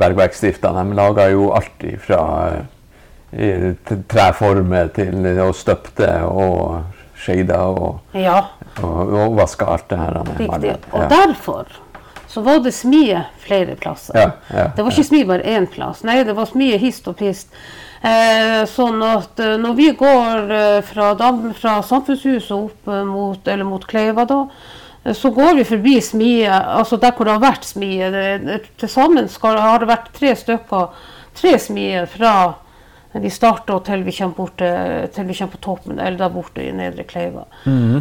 bergverksdriftene. 0.00 0.84
De 0.84 0.98
laga 1.00 1.28
jo 1.32 1.50
alt 1.56 1.86
fra 2.04 2.20
eh, 3.32 3.70
treformer 4.12 4.92
til 4.96 5.30
å 5.46 5.52
støpte 5.56 6.10
og 6.28 6.82
skeida 7.22 7.62
og, 7.70 8.00
Ja, 8.18 8.38
og, 8.82 9.16
og 9.16 9.36
vaska 9.38 9.68
alt 9.76 9.88
det 9.92 9.98
her. 10.00 10.20
riktig. 10.38 10.76
Og 10.92 11.08
derfor 11.10 11.72
så 12.32 12.40
var 12.40 12.62
det 12.64 12.72
smie 12.72 13.24
flere 13.44 13.76
plasser. 13.76 14.16
Ja, 14.16 14.30
ja, 14.48 14.66
Det 14.76 14.82
var 14.82 14.94
ikke 14.94 15.04
smie 15.04 15.28
bare 15.28 15.44
én 15.44 15.66
plass, 15.68 16.00
nei, 16.08 16.22
det 16.24 16.32
var 16.36 16.48
smie 16.48 16.78
hist 16.80 17.08
og 17.10 17.18
pist. 17.20 17.52
Eh, 18.02 18.62
sånn 18.66 19.02
at 19.04 19.38
eh, 19.38 19.58
når 19.60 19.74
vi 19.78 19.90
går 19.94 20.54
eh, 20.56 20.78
fra, 20.82 21.12
fra 21.54 21.74
Samfunnshuset 21.86 22.54
opp 22.56 22.88
eh, 22.88 23.04
mot, 23.06 23.46
eller 23.46 23.68
mot 23.68 23.84
Kleiva, 23.86 24.24
da, 24.26 24.40
så 25.14 25.30
går 25.34 25.60
vi 25.60 25.66
forbi 25.66 25.94
smie, 26.02 26.48
altså 26.48 26.96
der 27.02 27.12
hvor 27.14 27.28
det 27.28 27.36
har 27.36 27.44
vært 27.44 27.66
smie. 27.66 28.08
Til 28.78 28.90
sammen 28.90 29.28
har 29.42 29.82
det 29.82 29.90
vært 29.90 30.12
tre 30.14 30.34
stykker, 30.38 31.06
tre 31.38 31.56
smier 31.58 32.06
fra 32.10 32.34
vi 33.20 33.30
starter 33.30 33.78
til 33.84 34.04
vi 34.06 34.12
kommer, 34.16 34.34
bort 34.36 34.56
til, 34.56 35.26
vi 35.28 35.34
kommer 35.36 35.52
på 35.52 35.60
toppen, 35.60 35.98
eller 36.00 36.18
der 36.18 36.32
borte 36.32 36.64
i 36.64 36.72
Nedre 36.72 37.04
Kleiva. 37.04 37.44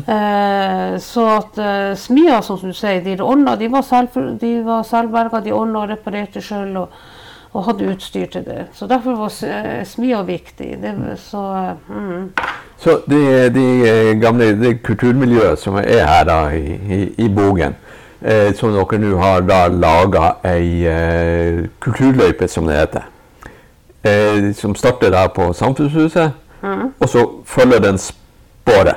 eh, 0.07 0.97
så 1.03 1.25
at 1.35 1.57
eh, 1.59 1.95
smia, 1.99 2.41
som 2.41 2.61
du 2.63 2.71
sier, 2.73 3.01
de 3.03 3.17
ordna, 3.19 3.57
de 3.59 3.67
var, 3.71 3.83
selv, 3.83 4.37
de 4.39 4.53
var 4.63 4.87
selvberga, 4.87 5.43
de 5.43 5.51
ordna 5.51 5.83
og 5.83 5.91
reparerte 5.91 6.41
sjøl 6.41 6.77
og, 6.85 6.95
og 7.51 7.67
hadde 7.67 7.91
utstyr 7.91 8.31
til 8.31 8.47
det. 8.47 8.69
Så 8.73 8.87
derfor 8.87 9.19
var 9.19 9.35
eh, 9.43 9.83
smia 9.85 10.23
viktig. 10.23 10.71
Det, 10.79 10.95
så, 11.19 11.43
eh, 11.59 11.91
mm. 11.91 12.31
Så 12.79 13.01
de, 13.11 13.21
de 13.51 13.67
eh, 13.83 14.15
gamle 14.21 14.53
det 14.63 14.77
kulturmiljøet 14.87 15.59
som 15.59 15.75
er 15.83 16.05
her 16.07 16.23
da, 16.31 16.41
i, 16.55 16.79
i, 16.87 17.01
i 17.25 17.29
Bogen, 17.29 17.75
eh, 18.23 18.53
som 18.55 18.71
dere 18.71 19.03
nå 19.03 19.17
har 19.19 19.43
laga 19.75 20.37
ei 20.47 20.87
kulturløype, 21.83 22.47
som 22.47 22.71
det 22.71 22.79
heter, 22.79 23.10
eh, 24.03 24.51
som 24.57 24.75
starter 24.75 25.11
der 25.13 25.27
på 25.35 25.53
Samfunnshuset, 25.53 26.31
og 26.99 27.09
så 27.09 27.25
følger 27.45 27.79
den 27.79 27.97
sporet. 27.97 28.95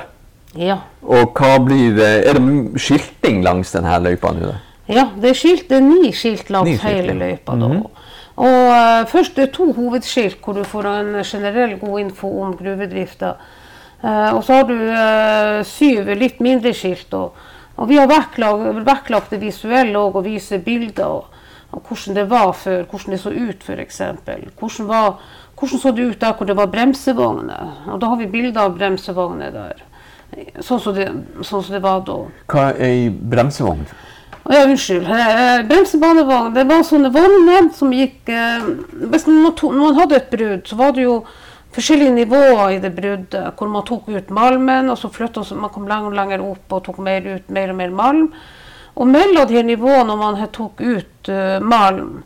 ja. 0.55 0.77
Og 1.01 1.37
hva 1.37 1.59
blir 1.61 1.99
Er 2.01 2.33
det 2.33 2.81
skilting 2.81 3.43
langs 3.43 3.71
denne 3.71 3.99
løypa 4.01 4.31
nå? 4.33 4.53
Ja, 4.87 5.09
det 5.21 5.29
er, 5.29 5.33
skilt, 5.33 5.69
det 5.69 5.77
er 5.77 5.81
ni 5.85 6.11
skilt 6.13 6.49
langs 6.49 6.69
Ni 6.69 6.77
hele 6.77 7.13
løypa. 7.13 7.53
Mm 7.53 7.61
da. 7.61 7.89
Og 8.35 8.67
uh, 8.67 9.07
Først 9.07 9.37
det 9.37 9.47
er 9.47 9.53
to 9.55 9.69
hovedskilt 9.75 10.41
hvor 10.43 10.57
du 10.57 10.63
får 10.67 10.89
en 10.91 11.13
generell 11.23 11.77
god 11.79 11.99
info 11.99 12.31
om 12.43 12.55
gruvedrifta. 12.57 13.35
Uh, 14.03 14.35
og 14.35 14.43
så 14.43 14.59
har 14.59 14.67
du 14.67 14.75
uh, 14.75 15.63
syv 15.65 16.11
litt 16.19 16.41
mindre 16.43 16.73
skilt. 16.75 17.13
Og, 17.15 17.31
og 17.77 17.89
vi 17.89 17.99
har 17.99 18.11
vektlagt, 18.11 18.83
vektlagt 18.85 19.31
det 19.31 19.41
visuelle 19.41 19.99
og 19.99 20.19
viser 20.25 20.63
bilder 20.63 21.05
og, 21.21 21.31
og 21.75 21.81
hvordan 21.89 22.15
det 22.15 22.29
var 22.31 22.53
før, 22.55 22.85
hvordan 22.89 23.11
det 23.15 23.19
så 23.21 23.33
ut 23.35 23.63
f.eks. 23.67 24.01
Hvordan, 24.59 24.87
var- 24.87 25.19
hvordan 25.59 25.79
så 25.81 25.91
det 25.95 26.07
ut 26.09 26.19
der 26.21 26.33
hvor 26.33 26.47
det 26.47 26.55
var 26.57 26.71
bremsevogner. 26.71 27.73
Og 27.91 27.99
da 28.01 28.07
har 28.11 28.17
vi 28.21 28.25
bilder 28.31 28.61
av 28.65 28.77
bremsevogner 28.79 29.51
der. 29.53 29.83
Sånn 30.63 30.81
som 30.81 30.95
det, 30.95 31.05
sånn 31.43 31.63
som 31.63 31.71
det 31.75 31.83
var 31.83 32.01
da. 32.07 32.17
Hva 32.51 32.69
er 32.73 32.81
ei 32.87 33.09
bremsevogn? 33.09 33.85
Å 34.45 34.53
Ja, 34.53 34.63
unnskyld. 34.67 35.07
Eh, 35.09 35.63
Bremsebanevogn. 35.65 36.53
Det 36.53 36.67
var 36.69 36.83
sånne 36.85 37.09
vogner 37.13 37.71
som 37.73 37.89
gikk 37.95 38.29
eh, 38.29 38.67
Hvis 39.09 39.25
noen 39.25 39.95
hadde 39.97 40.19
et 40.19 40.27
brudd, 40.29 40.67
så 40.69 40.77
var 40.77 40.91
det 40.93 41.07
jo 41.07 41.15
forskjellige 41.73 42.13
nivåer 42.13 42.75
i 42.75 42.81
det 42.83 42.91
bruddet. 42.95 43.55
Hvor 43.57 43.71
man 43.73 43.87
tok 43.87 44.11
ut 44.13 44.29
malmen, 44.29 44.91
og 44.93 44.99
så 45.01 45.09
flytta 45.09 45.41
man 45.57 45.73
kom 45.73 45.87
lenger 45.89 46.11
og 46.11 46.19
lenger 46.19 46.45
opp 46.45 46.77
og 46.77 46.83
tok 46.85 47.01
mer 47.01 47.25
ut 47.25 47.49
mer 47.49 47.73
og 47.73 47.79
mer 47.81 47.89
malm. 47.89 48.27
Og 48.95 49.07
mellom 49.11 49.47
de 49.49 49.63
nivåene 49.67 50.07
når 50.07 50.19
man 50.21 50.41
tok 50.55 50.81
ut 50.81 51.29
uh, 51.29 51.59
malm, 51.63 52.21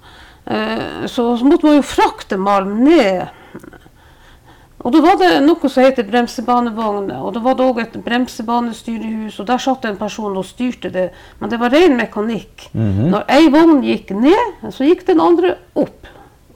uh, 0.45 1.05
så, 1.09 1.31
så 1.37 1.45
måtte 1.45 1.65
man 1.65 1.79
jo 1.79 1.85
frakte 1.85 2.37
malm 2.37 2.83
ned. 2.85 3.27
Og 4.79 4.93
da 4.95 5.01
var 5.03 5.17
det 5.19 5.29
noe 5.43 5.67
som 5.67 5.83
heter 5.83 6.05
bremsebanevogner, 6.07 7.17
og 7.19 7.33
da 7.35 7.41
var 7.43 7.57
det 7.59 7.65
òg 7.65 7.81
et 7.83 7.97
bremsebanestyrehus, 8.05 9.39
og 9.41 9.47
der 9.49 9.59
satt 9.59 9.87
en 9.89 9.97
person 9.99 10.37
og 10.39 10.45
styrte 10.47 10.91
det, 10.93 11.09
men 11.41 11.51
det 11.51 11.59
var 11.59 11.73
ren 11.75 11.97
mekanikk. 11.99 12.69
Når 12.77 13.25
ei 13.35 13.49
vogn 13.51 13.81
gikk 13.83 14.13
ned, 14.15 14.61
så 14.71 14.87
gikk 14.87 15.03
den 15.09 15.19
andre 15.19 15.57
opp. 15.75 16.07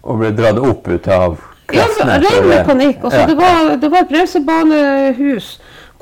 Og 0.07 0.21
ble 0.21 0.31
dratt 0.37 0.61
opp 0.61 0.87
ut 0.87 1.09
av 1.11 1.35
Ja, 1.73 1.83
kreftene? 1.83 2.15
ren 2.23 2.47
mekanikk. 2.47 3.03
Altså, 3.03 3.19
Ja. 3.19 3.27
det, 3.27 3.35
var, 3.41 3.75
det 3.81 3.91
var 3.91 4.05
et 4.05 4.09
bremsebanehus 4.15 5.51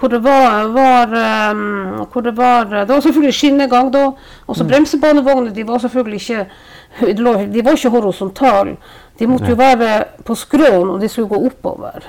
hvor 0.02 0.10
det 0.10 0.24
var, 0.24 0.68
var, 0.74 1.12
um, 1.52 2.08
hvor 2.12 2.22
det 2.26 2.38
var 2.38 2.64
Det 2.64 2.90
var 2.90 3.00
selvfølgelig 3.00 3.34
skinnegang 3.34 3.94
da. 3.94 4.08
Og 4.48 4.56
så 4.56 4.66
bremsebanevogner 4.68 5.54
de 5.54 5.68
var 5.68 5.78
selvfølgelig 5.78 6.22
ikke 6.22 6.46
de 7.54 7.66
var 7.66 7.72
ikke 7.72 7.90
horisontale. 7.90 8.76
De 9.20 9.28
måtte 9.28 9.50
jo 9.50 9.56
være 9.56 10.04
på 10.26 10.36
skråen, 10.36 10.90
og 10.90 11.02
de 11.02 11.10
skulle 11.10 11.30
gå 11.30 11.46
oppover. 11.46 12.02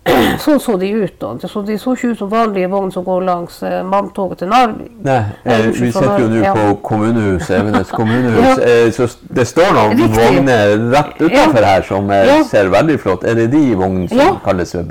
Sånn 0.40 0.56
så 0.60 0.78
de 0.80 0.88
ut. 0.96 1.18
da. 1.20 1.34
De 1.36 1.48
så 1.78 1.92
ikke 1.92 2.12
ut 2.14 2.18
som 2.18 2.30
vanlige 2.32 2.70
vogner 2.72 2.90
som 2.94 3.04
går 3.04 3.24
langs 3.26 3.58
eh, 3.62 3.82
malmtoget 3.84 4.38
til 4.40 4.48
Narvik. 4.48 4.94
Nei, 5.04 5.18
eh, 5.44 5.66
vi 5.76 5.90
sitter 5.92 6.22
jo 6.22 6.28
nå 6.32 6.38
Ja. 6.44 6.54
på 6.56 6.70
kommunehuset, 6.88 7.50
Evenes 7.58 7.90
kommunehus. 7.98 8.46
Ja. 8.46 8.54
eh, 8.64 8.88
så 8.96 9.06
det 9.36 9.44
står 9.50 9.74
noen 9.76 9.98
Riktig. 9.98 10.22
vogner 10.22 10.72
rett 10.94 11.20
utenfor 11.20 11.68
her 11.68 11.82
som 11.90 12.10
eh, 12.10 12.24
Ja. 12.30 12.38
ser 12.48 12.70
veldig 12.72 12.96
flott 13.02 13.24
Er 13.28 13.34
det 13.34 13.50
de 13.52 13.62
vognene 13.76 14.08
som 14.08 14.18
Ja. 14.18 14.30
kalles 14.44 14.72
Det 14.72 14.88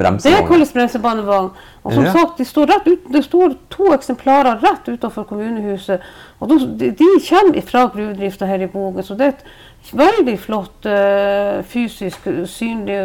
kalles 0.47 0.73
bremsebanevogn. 0.73 1.49
Og 1.83 1.93
som 1.93 2.05
Ja. 2.05 2.11
sagt, 2.13 2.37
de 2.37 2.45
står 2.45 2.67
rett 2.67 2.87
ut, 2.87 3.11
det 3.11 3.23
står 3.25 3.55
to 3.69 3.93
eksemplarer 3.93 4.59
rett 4.61 4.85
utenfor 4.87 5.23
kommunehuset. 5.25 6.01
Og 6.41 6.49
de, 6.49 6.59
de, 6.77 6.91
de 6.91 7.05
kommer 7.29 7.61
fra 7.65 7.87
gruvedrifta 7.87 8.45
her 8.45 8.61
i 8.61 8.67
Bogen, 8.67 9.01
så 9.03 9.15
det 9.17 9.25
er 9.25 9.29
et 9.29 9.43
veldig 9.93 10.35
flott 10.39 10.85
uh, 10.85 11.63
fysisk 11.65 12.27
synlig 12.49 12.99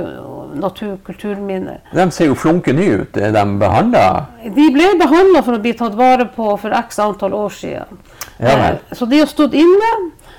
natur-kulturminne. 0.61 1.78
De 1.95 2.07
ser 2.12 2.28
jo 2.28 2.37
flunke 2.38 2.75
nye 2.76 3.00
ut. 3.04 3.16
Er 3.16 3.33
de 3.35 3.45
behandla? 3.61 4.04
De 4.45 4.69
ble 4.75 4.90
behandla 5.00 5.43
for 5.47 5.57
å 5.57 5.62
bli 5.64 5.73
tatt 5.78 5.97
vare 5.99 6.28
på 6.35 6.50
for 6.61 6.76
x 6.76 7.00
antall 7.02 7.37
år 7.38 7.57
siden. 7.57 8.02
Ja. 8.38 8.54
Eh, 8.54 8.78
Så 8.93 9.07
de 9.07 9.23
har 9.23 9.31
stått 9.31 9.54
inne, 9.57 9.90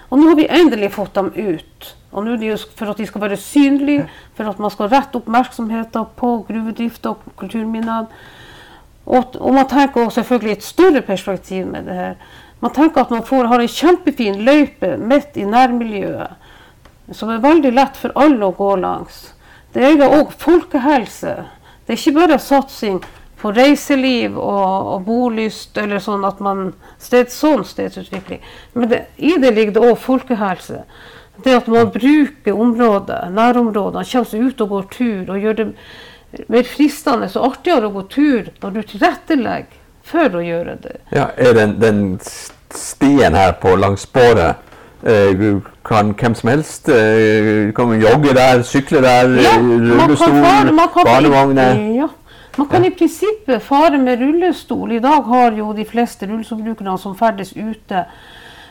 og 0.09 0.19
nå 0.19 0.29
har 0.29 0.39
vi 0.39 0.47
endelig 0.51 0.91
fått 0.93 1.15
dem 1.17 1.31
ut. 1.33 1.93
Og 2.15 2.23
nå 2.23 2.35
er 2.35 2.39
det 2.39 2.51
jo 2.53 2.57
for 2.77 2.93
at 2.93 3.01
de 3.01 3.07
skal 3.09 3.25
være 3.25 3.41
synlige, 3.41 4.05
for 4.37 4.47
at 4.47 4.59
man 4.59 4.71
skal 4.71 4.91
rette 4.91 5.19
oppmerksomheten 5.19 6.11
på 6.15 6.31
gruvedrifta 6.47 7.11
og 7.15 7.25
kulturminnene. 7.39 8.07
Og, 9.05 9.35
og 9.37 9.51
man 9.53 9.67
tenker 9.69 10.05
også 10.05 10.21
selvfølgelig 10.21 10.55
et 10.55 10.63
større 10.63 11.01
perspektiv 11.05 11.67
med 11.69 11.85
det 11.89 11.97
her. 11.97 12.15
Man 12.65 12.73
tenker 12.73 13.01
at 13.01 13.09
man 13.13 13.21
får, 13.23 13.43
har 13.45 13.61
en 13.61 13.67
kjempefin 13.69 14.39
løype 14.41 14.95
midt 14.97 15.35
i 15.37 15.43
nærmiljøet, 15.45 16.47
som 17.13 17.29
er 17.29 17.43
veldig 17.43 17.69
lett 17.77 17.99
for 18.01 18.15
alle 18.17 18.47
å 18.47 18.55
gå 18.57 18.71
langs. 18.81 19.19
Det 19.75 19.83
er 19.85 20.01
òg 20.01 20.31
folkehelse. 20.41 21.35
Det 21.85 21.93
er 21.93 21.99
ikke 21.99 22.15
bare 22.15 22.39
satsing 22.41 22.97
på 23.37 23.51
reiseliv 23.53 24.39
og, 24.41 24.89
og 24.95 25.05
bolyst, 25.05 25.77
eller 25.77 26.01
sånn 26.01 26.25
at 26.25 26.41
man 26.41 26.71
sted, 26.97 27.29
Sånn 27.29 27.61
stedsutvikling. 27.69 28.41
Men 28.73 28.89
det, 28.89 29.03
i 29.21 29.35
det 29.37 29.53
ligger 29.53 29.77
det 29.77 29.85
òg 29.85 30.01
folkehelse. 30.01 30.81
Det 31.45 31.53
at 31.59 31.69
man 31.69 31.93
bruker 31.93 32.65
området, 32.65 33.21
nærområdene, 33.37 34.09
kommer 34.09 34.33
seg 34.33 34.49
ut 34.49 34.65
og 34.65 34.73
går 34.73 34.91
tur 34.97 35.33
og 35.35 35.45
gjør 35.45 35.61
det 35.61 35.69
mer 36.49 36.65
fristende 36.65 37.29
og 37.29 37.51
artigere 37.51 37.93
å 37.93 37.97
gå 37.99 38.07
tur 38.17 38.53
når 38.63 38.79
du 38.79 38.85
tilrettelegger 38.95 39.81
for 40.05 40.37
å 40.37 40.43
gjøre 40.45 40.77
det. 40.81 40.99
Ja, 41.13 41.29
Er 41.37 41.53
den, 41.57 41.79
den 41.81 42.03
stien 42.77 43.35
her 43.35 43.51
på 43.61 43.75
langs 43.79 44.05
båret 44.05 44.55
eh, 45.05 45.57
kan 45.85 46.13
hvem 46.17 46.35
som 46.35 46.49
helst 46.49 46.89
eh, 46.89 47.71
kan 47.77 47.95
jogge 48.01 48.33
der, 48.33 48.61
sykle 48.63 49.01
der, 49.05 49.35
Ja, 49.41 49.51
kan 49.57 49.71
rullestol, 49.91 50.39
fare- 50.43 50.71
man 50.71 50.89
kan- 50.93 51.05
barnevogner? 51.05 51.81
Ja. 51.95 52.07
Man 52.57 52.67
kan 52.71 52.85
i 52.85 52.89
prinsippet 52.95 53.61
fare 53.61 53.97
med 53.99 54.19
rullestol. 54.21 54.91
I 54.95 54.99
dag 55.03 55.25
har 55.27 55.51
jo 55.57 55.73
de 55.75 55.83
fleste 55.85 56.25
rullestolbrukerne 56.29 56.93
som 56.97 57.15
ferdes 57.19 57.51
ute, 57.57 58.05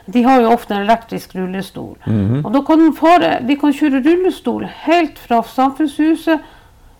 de 0.06 0.22
har 0.24 0.40
jo 0.40 0.48
ofte 0.54 0.72
en 0.74 0.82
elektrisk 0.86 1.34
rullestol. 1.36 1.96
Og 2.44 2.48
da 2.54 2.62
kan 2.64 2.80
de, 2.80 2.88
fare, 2.96 3.38
de 3.46 3.56
kan 3.60 3.72
kjøre 3.76 4.00
rullestol 4.06 4.64
helt 4.86 5.18
fra 5.20 5.42
Samfunnshuset 5.44 6.40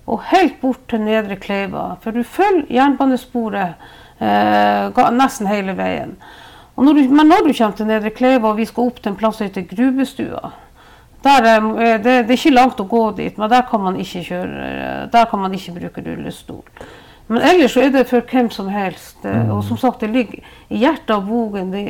og 0.07 0.21
helt 0.29 0.61
bort 0.61 0.85
til 0.93 1.01
Nedre 1.01 1.37
Kleiva. 1.41 1.97
For 2.05 2.11
du 2.13 2.23
følger 2.23 2.69
jernbanesporet 2.69 3.75
eh, 4.21 5.11
nesten 5.17 5.47
hele 5.49 5.73
veien. 5.81 6.17
Når 6.77 6.93
du, 6.95 7.03
men 7.15 7.29
når 7.31 7.45
du 7.47 7.53
kommer 7.55 7.77
til 7.79 7.87
Nedre 7.87 8.11
Kleiva 8.11 8.49
og 8.51 8.57
vi 8.59 8.65
skal 8.67 8.89
opp 8.91 8.97
til 9.03 9.13
en 9.13 9.17
plass 9.21 9.37
som 9.39 9.47
heter 9.47 9.63
Gruvestua, 9.71 10.51
der 11.25 11.47
er, 11.49 11.69
eh, 11.81 11.99
det, 12.03 12.15
det 12.29 12.35
er 12.35 12.41
ikke 12.41 12.51
langt 12.55 12.81
å 12.83 12.89
gå 12.91 13.05
dit, 13.17 13.39
men 13.39 13.49
der 13.51 13.63
kan 13.71 13.81
man 13.81 13.97
ikke 13.97 14.25
kjøre, 14.27 14.65
eh, 14.71 15.05
der 15.13 15.29
kan 15.31 15.41
man 15.45 15.55
ikke 15.55 15.77
bruke 15.79 16.03
rullestol. 16.05 16.65
Men 17.29 17.41
ellers 17.49 17.73
så 17.73 17.81
er 17.87 17.95
det 17.95 18.03
for 18.11 18.21
hvem 18.29 18.51
som 18.53 18.67
helst. 18.69 19.17
eh, 19.25 19.49
Og 19.55 19.63
som 19.65 19.79
sagt, 19.81 20.01
det 20.01 20.11
ligger 20.13 20.43
i 20.69 20.83
hjertet 20.83 21.15
av 21.15 21.23
Bogen. 21.29 21.71
Det, 21.73 21.87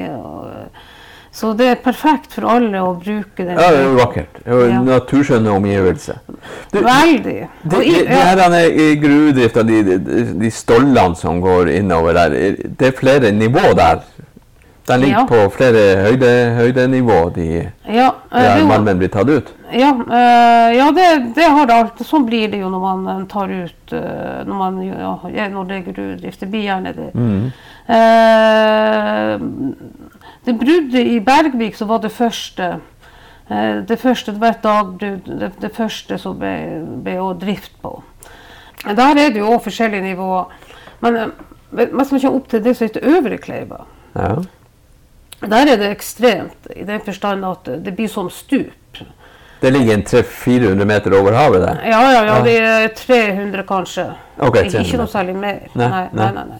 så 1.34 1.50
det 1.58 1.66
er 1.72 1.80
perfekt 1.82 2.30
for 2.36 2.46
alle 2.46 2.78
å 2.78 2.92
bruke 2.94 3.42
den. 3.42 3.56
Ja, 3.58 3.72
det 3.74 3.80
er 3.82 3.96
vakkert. 3.98 4.36
Det 4.44 4.52
er 4.54 4.68
Ja. 4.68 4.80
Naturskjønne 4.86 5.50
omgivelser. 5.50 6.20
Veldig. 6.70 7.24
De, 7.64 7.76
Og 7.76 7.80
de, 7.80 7.86
i- 7.88 8.04
de 8.06 8.60
eh, 8.60 8.94
gruvedrifta, 9.02 9.62
de, 9.66 9.82
de, 9.82 9.98
de 10.44 10.50
stollene 10.50 11.16
som 11.16 11.40
går 11.42 11.72
innover 11.74 12.12
der, 12.14 12.30
er- 12.38 12.56
det 12.78 12.86
er 12.92 12.98
flere 13.00 13.32
nivå 13.32 13.74
der. 13.74 14.04
De 14.86 14.96
ligger 15.00 15.18
Ja. 15.18 15.26
på 15.26 15.50
flere 15.50 15.82
høyde, 16.04 16.30
høydenivå, 16.58 17.34
de 17.34 17.44
Ja, 17.88 18.10
eh, 18.32 18.42
er 18.42 18.58
der 18.58 18.66
malmen 18.68 18.98
blir 18.98 19.08
tatt 19.08 19.28
ut. 19.28 19.52
Ja, 19.72 19.90
eh, 19.96 20.76
ja 20.76 20.90
det, 20.92 21.34
det 21.34 21.44
har 21.48 21.66
det 21.66 21.74
alltid. 21.74 22.06
Sånn 22.06 22.26
blir 22.26 22.50
det 22.52 22.58
jo 22.60 22.68
når 22.68 22.80
man 22.82 23.06
eh, 23.08 23.26
tar 23.26 23.48
ut 23.48 23.94
Når, 23.94 24.54
man, 24.54 24.82
ja, 25.32 25.48
når 25.48 25.64
det 25.68 25.76
er 25.78 25.92
gruvedrift. 25.92 26.40
Det 26.40 26.50
blir 26.50 26.66
gjerne 26.66 26.92
det. 26.92 27.14
Mm. 27.14 27.52
Eh, 27.88 29.38
det 30.44 30.54
bruddet 30.60 31.06
i 31.14 31.20
Bergvik 31.20 31.76
som 31.76 31.88
var 31.88 31.98
det 32.04 32.12
første 32.12 32.80
Det 33.48 33.98
første, 34.00 34.32
det 34.32 34.40
var 34.40 34.48
et 34.54 34.62
dagbrudd. 34.64 35.26
Det, 35.40 35.50
det 35.60 35.72
første 35.76 36.18
som 36.18 36.38
ble, 36.40 36.52
ble 37.04 37.16
drift 37.40 37.72
på. 37.82 38.02
Der 38.84 39.02
er 39.16 39.30
det 39.32 39.36
jo 39.40 39.50
òg 39.52 39.62
forskjellige 39.64 40.02
nivåer. 40.02 40.44
Men 41.00 41.32
hvis 41.70 41.92
man 41.92 42.20
kommer 42.20 42.36
opp 42.38 42.48
til 42.48 42.62
det 42.64 42.76
som 42.76 42.86
heter 42.88 43.00
Øvre 43.16 43.36
Kleiva, 43.38 43.84
Ja. 44.14 44.36
Der 45.50 45.72
er 45.72 45.76
det 45.76 45.90
ekstremt. 45.90 46.68
I 46.76 46.84
den 46.84 47.00
forstand 47.04 47.44
at 47.44 47.64
det 47.84 47.94
blir 47.96 48.08
som 48.08 48.30
stup. 48.30 48.72
Det 49.60 49.70
ligger 49.72 49.94
en 49.94 50.02
300-400 50.04 50.84
meter 50.84 51.14
over 51.20 51.32
havet 51.32 51.62
der. 51.62 51.78
Ja, 51.88 52.00
ja, 52.12 52.24
ja, 52.24 52.36
Ja. 52.36 52.42
det 52.44 52.56
er 52.60 52.88
300 52.94 53.62
kanskje. 53.68 54.04
Okay, 54.38 54.64
ikke, 54.66 54.70
300 54.72 54.84
ikke 54.88 54.98
noe 55.00 55.06
særlig 55.08 55.34
mer. 55.36 55.58
Nei, 55.74 55.88
Nei, 55.88 56.08
nei. 56.12 56.30
nei, 56.32 56.44
nei. 56.50 56.58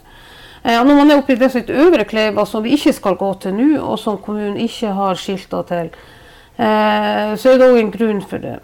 Eh, 0.65 0.79
når 0.85 0.97
man 0.97 1.11
er 1.11 1.19
oppe 1.21 1.33
i 1.35 1.37
det 1.37 1.51
som 1.53 1.61
Øvre 1.69 2.05
Kleiva, 2.09 2.47
som 2.49 2.63
vi 2.65 2.73
ikke 2.79 2.93
skal 2.97 3.17
gå 3.21 3.33
til 3.43 3.53
nå, 3.55 3.67
og 3.85 3.99
som 4.01 4.17
kommunen 4.25 4.57
ikke 4.57 4.95
har 4.97 5.15
skilta 5.21 5.61
til, 5.69 5.91
eh, 6.57 7.35
så 7.37 7.51
er 7.53 7.59
det 7.61 7.69
òg 7.69 7.79
en 7.83 7.91
grunn 7.93 8.23
for 8.23 8.39
det. 8.39 8.59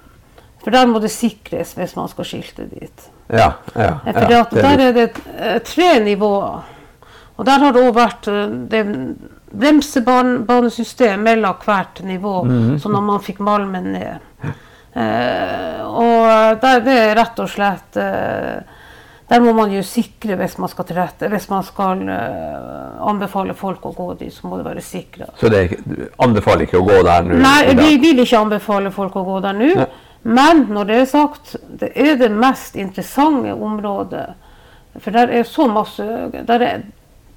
For 0.64 0.70
der 0.70 0.86
må 0.86 0.98
det 1.00 1.10
sikres 1.10 1.74
hvis 1.76 1.96
man 1.96 2.08
skal 2.08 2.24
skilte 2.24 2.64
dit. 2.70 3.10
Ja, 3.32 3.52
ja, 3.76 3.98
Eh, 4.06 4.12
For 4.12 4.30
ja, 4.32 4.42
det 4.50 4.64
er 4.64 4.76
der 4.76 4.86
er 4.88 4.92
det 4.92 5.10
eh, 5.38 5.58
tre 5.64 6.00
nivåer. 6.04 6.64
Og 7.36 7.46
der 7.46 7.58
har 7.58 7.72
det 7.72 7.82
òg 7.84 7.94
vært 7.94 8.28
eh, 8.28 8.48
det 8.72 8.82
bremsebanesystem 9.50 11.22
mellom 11.22 11.54
hvert 11.64 12.02
nivå, 12.02 12.44
Mhm. 12.44 12.76
sånn 12.80 12.96
at 12.96 13.02
man 13.02 13.20
fikk 13.20 13.38
malmen 13.40 13.92
ned. 13.92 14.18
Eh, 14.94 15.82
og 15.86 16.60
der, 16.60 16.80
det 16.80 16.94
er 16.98 17.14
rett 17.14 17.38
og 17.38 17.48
slett 17.48 17.96
eh, 17.96 18.60
Der 19.30 19.38
må 19.38 19.52
man 19.54 19.70
jo 19.70 19.78
sikre 19.86 20.34
hvis 20.36 20.56
man 20.58 20.68
skal 20.68 20.84
til 20.84 20.96
rette. 20.96 21.28
Hvis 21.30 21.48
man 21.48 21.62
skal 21.62 22.00
eh, 22.08 22.96
anbefale 23.06 23.54
folk 23.54 23.84
å 23.86 23.92
gå 23.94 24.18
dit, 24.18 24.32
så 24.34 24.48
må 24.50 24.56
det 24.58 24.64
være 24.66 24.82
sikra. 24.82 25.28
Så 25.38 25.48
det, 25.48 25.78
du 25.86 26.08
anbefaler 26.18 26.66
ikke 26.66 26.80
å 26.80 26.86
gå 26.88 26.96
der 27.06 27.22
nå? 27.22 27.36
Nei, 27.38 27.74
vi 27.78 27.96
vil 28.02 28.18
ikke 28.24 28.40
anbefale 28.40 28.90
folk 28.90 29.14
å 29.14 29.22
gå 29.24 29.40
der 29.44 29.52
nå. 29.54 29.86
Men 30.24 30.66
når 30.74 30.84
det 30.90 30.96
er 30.96 31.06
sagt, 31.06 31.54
det 31.78 31.92
er 31.94 32.16
det 32.18 32.32
mest 32.34 32.74
interessante 32.74 33.54
området. 33.54 34.26
For 34.98 35.14
der 35.14 35.30
er 35.30 35.44
så 35.46 35.68
masse 35.70 36.02
Der 36.44 36.60
er, 36.66 36.82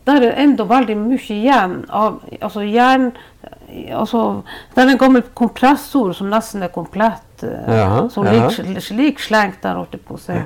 der 0.07 0.25
er 0.27 0.39
enda 0.43 0.65
veldig 0.67 0.97
mye 0.99 1.19
igjen 1.35 1.77
av 1.89 2.19
altså 2.41 2.63
jern 2.67 3.11
altså, 3.95 4.43
Det 4.75 4.83
er 4.83 4.91
en 4.91 4.99
gammel 5.01 5.23
kompressor 5.33 6.11
som 6.13 6.29
nesten 6.29 6.63
er 6.63 6.73
komplett. 6.73 7.43
ja, 7.43 8.09
som 8.09 8.25
ja. 8.25 8.31
ligger 8.31 8.79
slik 8.79 9.19
slengt 9.19 9.63
der, 9.63 9.75
holdt 9.75 9.97
jeg 9.97 10.03
på 10.07 10.15
å 10.15 10.21
si. 10.21 10.37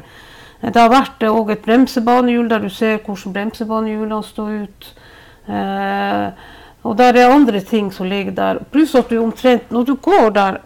Det 0.61 0.81
har 0.81 0.89
vært 0.89 1.25
òg 1.27 1.51
et 1.53 1.65
bremsebanehjul 1.65 2.47
der 2.49 2.63
du 2.65 2.69
ser 2.73 2.97
hvordan 3.05 3.33
bremsebanehjulene 3.35 4.23
står 4.25 4.53
ut. 4.63 4.87
Eh, 5.47 6.47
og 6.87 6.95
der 6.97 7.19
er 7.19 7.33
andre 7.33 7.61
ting 7.61 7.91
som 7.93 8.07
ligger 8.09 8.33
der. 8.33 8.61
Pluss 8.71 8.95
at 8.95 9.09
du 9.09 9.19
omtrent 9.21 9.71
Når 9.71 9.83
du 9.83 9.95
går 9.95 10.29
der 10.35 10.59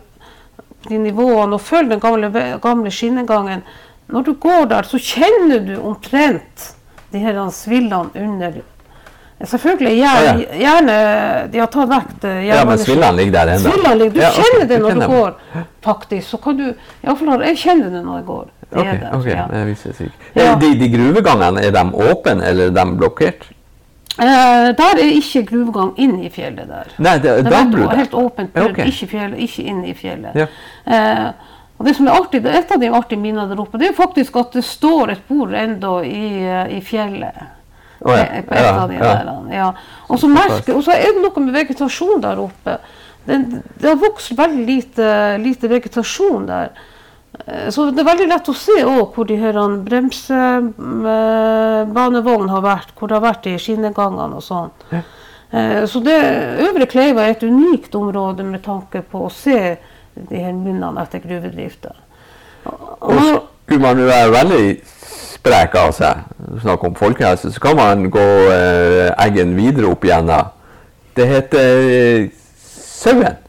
på 0.81 0.89
de 0.89 0.97
nivåene 0.97 1.53
og 1.53 1.61
følger 1.61 1.89
den 1.95 1.99
gamle, 1.99 2.57
gamle 2.61 2.91
skinnegangen 2.91 3.61
Når 4.07 4.21
du 4.21 4.33
går 4.33 4.65
der, 4.69 4.83
så 4.83 4.97
kjenner 4.97 5.59
du 5.65 5.75
omtrent 5.79 6.75
de 7.11 7.19
her 7.19 7.37
svillene 7.49 8.09
under. 8.15 8.61
Selvfølgelig 9.47 9.97
gjerne, 9.97 10.45
gjerne 10.59 10.95
De 11.51 11.59
har 11.59 11.67
tatt 11.67 11.89
vekk. 11.89 12.25
Ja, 12.45 12.63
men 12.65 12.77
svillene 12.77 13.17
ligger 13.17 13.31
der 13.31 13.53
ennå. 13.55 13.71
Du 14.13 14.19
Ja, 14.19 14.29
ok, 14.29 14.41
kjenner 14.41 14.67
det 14.67 14.79
når 14.81 14.99
du 14.99 15.07
går, 15.07 15.33
faktisk. 15.83 16.29
Så 16.29 16.37
kan 16.37 16.57
du 16.57 16.67
i 16.69 17.07
alle 17.07 17.45
Jeg 17.45 17.57
kjenner 17.57 17.89
det 17.89 18.03
når 18.05 18.17
jeg 18.17 18.25
går. 18.25 18.45
Det 18.71 18.79
Ok, 18.79 18.85
er 18.87 18.99
der, 18.99 19.15
ok, 19.17 19.25
ja. 19.25 19.45
Eh, 20.35 20.59
De, 20.59 20.75
de 20.79 20.89
gruvegangene, 20.89 21.63
er 21.65 21.71
de 21.71 21.83
åpne 21.91 22.43
eller 22.47 22.69
er 22.69 22.71
de 22.77 22.85
blokkert? 22.97 23.49
Eh, 24.19 24.71
der 24.77 24.99
er 24.99 25.07
ikke 25.15 25.45
gruvegang 25.47 25.93
inn 25.97 26.19
i 26.23 26.29
fjellet 26.29 26.67
der. 26.67 26.91
Nei, 26.97 27.17
det 27.19 27.43
Det 27.45 27.51
er 27.51 27.65
helt, 27.65 27.95
helt 27.95 28.13
åpent 28.13 28.53
brudd, 28.53 28.71
Okay. 28.71 28.87
ikke, 28.87 29.07
fjell, 29.07 29.33
ikke 29.37 29.63
inn 29.63 29.83
i 29.85 29.93
fjellet. 29.93 30.35
Eh, 30.85 31.31
og 31.79 31.85
det 31.87 31.95
som 31.95 32.07
er 32.07 32.11
artig, 32.19 32.43
det 32.43 32.55
Et 32.55 32.71
av 32.71 32.79
de 32.79 32.89
artige 32.89 33.19
minnene 33.19 33.49
der 33.49 33.59
oppe, 33.59 33.77
det 33.79 33.89
er 33.89 33.93
faktisk 33.93 34.35
at 34.37 34.51
det 34.53 34.63
står 34.63 35.11
et 35.11 35.27
bord 35.27 35.53
ennå 35.53 36.03
i, 36.03 36.43
eh, 36.43 36.77
i 36.77 36.81
fjellet. 36.81 37.33
Å 38.01 38.09
Eh, 38.17 38.41
På 38.47 38.53
et 38.55 38.65
av 38.65 38.89
de 38.89 38.97
der, 38.97 39.27
ja. 39.53 39.73
Og 40.09 40.17
så 40.19 40.27
merker, 40.27 40.75
og 40.75 40.83
så 40.83 40.91
er 40.95 41.11
det 41.13 41.21
noe 41.21 41.39
med 41.45 41.53
vegetasjon 41.53 42.21
der 42.21 42.39
oppe. 42.41 42.77
Det, 43.25 43.37
det 43.77 43.89
har 43.91 43.95
vokst 44.01 44.31
veldig 44.37 44.65
lite, 44.65 45.37
lite 45.37 45.67
vegetasjon 45.69 46.47
der. 46.47 46.71
Eh, 47.45 47.69
Så 47.69 47.91
det 47.91 47.99
er 48.01 48.09
veldig 48.09 48.27
lett 48.31 48.49
å 48.49 48.53
se 48.57 48.79
også 48.83 49.13
hvor 49.13 49.25
de 49.29 49.35
her 49.37 49.53
bremsebanevognene 50.81 52.51
har 52.55 52.61
vært, 52.65 52.93
hvor 52.97 53.07
det 53.11 53.17
har 53.19 53.25
vært 53.27 53.47
i 53.51 53.57
skinnegangene 53.61 54.35
og 54.39 54.43
sånn. 54.45 54.71
Ja. 54.91 55.01
Så 55.85 55.99
det 55.99 56.15
Øvre 56.63 56.85
Kleiva 56.87 57.25
er 57.27 57.31
et 57.35 57.41
unikt 57.43 57.91
område 57.99 58.43
med 58.47 58.61
tanke 58.63 59.01
på 59.03 59.25
å 59.27 59.31
se 59.35 59.77
de 60.15 60.37
her 60.39 60.53
munnene 60.55 61.01
etter 61.03 61.19
gruvedrifta. 61.19 61.91
Og- 62.65 63.01
Og 63.01 63.41
skulle 63.65 63.81
man 63.81 63.97
jo 63.99 64.05
være 64.07 64.31
veldig 64.31 64.81
sprek 65.41 65.75
av 65.75 65.91
seg, 65.97 66.25
Snakk 66.61 66.83
om 66.85 66.95
folkehelse, 66.97 67.51
så 67.53 67.61
kan 67.63 67.77
man 67.79 68.09
gå 68.13 68.27
eh, 68.53 69.09
eggen 69.25 69.55
videre 69.57 69.89
opp 69.89 70.05
igjennom. 70.05 70.51
Det 71.17 71.27
heter 71.27 71.85
eh, 71.95 72.27
Sauen. 72.61 73.39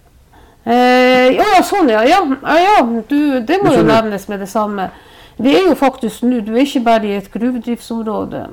Eh, 0.64 1.35
ja, 1.35 1.59
sånn 1.66 1.90
ja. 1.90 2.05
Ja, 2.07 2.22
ja, 2.24 2.59
ja 2.62 2.76
du, 3.09 3.40
det 3.44 3.59
må 3.64 3.74
jo 3.74 3.83
nevnes 3.87 4.28
med 4.31 4.40
det 4.44 4.48
samme. 4.50 4.88
Vi 5.42 5.57
er 5.57 5.66
jo 5.66 5.74
faktisk 5.78 6.24
nå, 6.24 6.40
du 6.46 6.55
er 6.55 6.64
ikke 6.64 6.85
bare 6.87 7.09
i 7.09 7.16
et 7.18 7.33
gruvedriftsområde. 7.33 8.46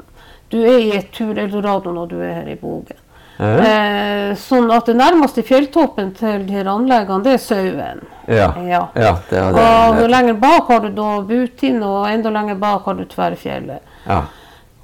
Du 0.50 0.58
er 0.64 0.80
i 0.82 0.96
et 0.98 1.12
tur 1.14 1.38
eldorado 1.38 1.94
når 1.94 2.10
du 2.10 2.18
er 2.24 2.42
her 2.42 2.50
i 2.50 2.58
Bogen. 2.60 2.98
Eh, 3.40 4.34
sånn 4.36 4.68
at 4.76 4.90
det 4.90 4.98
nærmeste 5.00 5.46
fjelltoppen 5.48 6.10
til 6.18 6.42
de 6.44 6.58
her 6.58 6.68
anleggene, 6.68 7.24
det 7.24 7.38
er 7.38 7.44
Sauen. 7.44 8.02
Ja. 8.28 8.50
Ja. 8.68 8.82
ja, 9.00 9.14
det 9.30 9.38
er 9.40 9.56
Og 9.56 10.02
det. 10.02 10.10
lenger 10.12 10.36
bak 10.42 10.68
har 10.68 10.84
du 10.84 10.90
da 10.98 11.22
Butin, 11.26 11.80
og 11.84 12.10
enda 12.10 12.34
lenger 12.36 12.60
bak 12.60 12.86
har 12.86 13.00
du 13.00 13.06
Tverrfjellet. 13.08 13.80
Ja. 14.06 14.26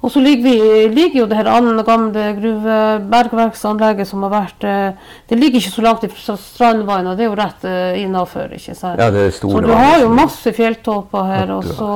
Og 0.00 0.12
så 0.12 0.20
ligger, 0.20 0.42
vi, 0.44 0.88
ligger 0.94 1.20
jo 1.20 1.26
det 1.26 1.36
her 1.40 1.48
andre 1.50 1.82
gamle 1.84 2.24
gruvebergverksanlegget 2.36 4.08
som 4.08 4.22
har 4.26 4.32
vært 4.34 4.66
eh, 4.68 5.12
Det 5.28 5.38
ligger 5.40 5.58
ikke 5.58 5.72
så 5.72 5.82
langt 5.82 6.04
fra 6.12 6.36
Strandvannet, 6.38 7.16
det 7.18 7.26
er 7.26 7.30
jo 7.30 7.38
rett 7.40 7.64
uh, 7.66 7.98
innafor. 7.98 8.52
ikke 8.54 8.76
sant? 8.76 9.00
Ja, 9.00 9.10
det 9.10 9.24
er 9.26 9.34
store 9.34 9.64
så 9.64 9.66
du 9.66 9.72
har 9.74 10.00
jo 10.04 10.12
masse 10.14 10.52
fjelltopper 10.56 11.28
her. 11.32 11.52
og 11.56 11.64
så 11.64 11.90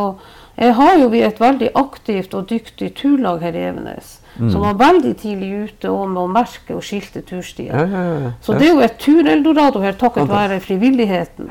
har 0.58 0.96
jo 0.98 1.08
vi 1.08 1.22
et 1.24 1.40
veldig 1.40 1.70
aktivt 1.74 2.34
og 2.34 2.48
dyktig 2.50 2.94
turlag 2.98 3.40
her 3.40 3.56
i 3.56 3.62
Evenes. 3.70 4.18
Mm. 4.36 4.50
Som 4.52 4.60
var 4.60 4.74
veldig 4.78 5.14
tidlig 5.20 5.50
ute 5.66 5.90
med 5.90 6.20
å 6.22 6.26
merke 6.30 6.76
og 6.76 6.84
skilte 6.86 7.22
turstier. 7.26 7.72
Ja, 7.74 7.84
ja, 7.84 8.02
ja. 8.24 8.32
Så 8.44 8.56
det 8.56 8.68
er 8.68 8.74
jo 8.74 8.84
et 8.84 8.98
tureldorado 9.02 9.82
her 9.82 9.96
takket 10.00 10.30
være 10.30 10.60
frivilligheten. 10.64 11.50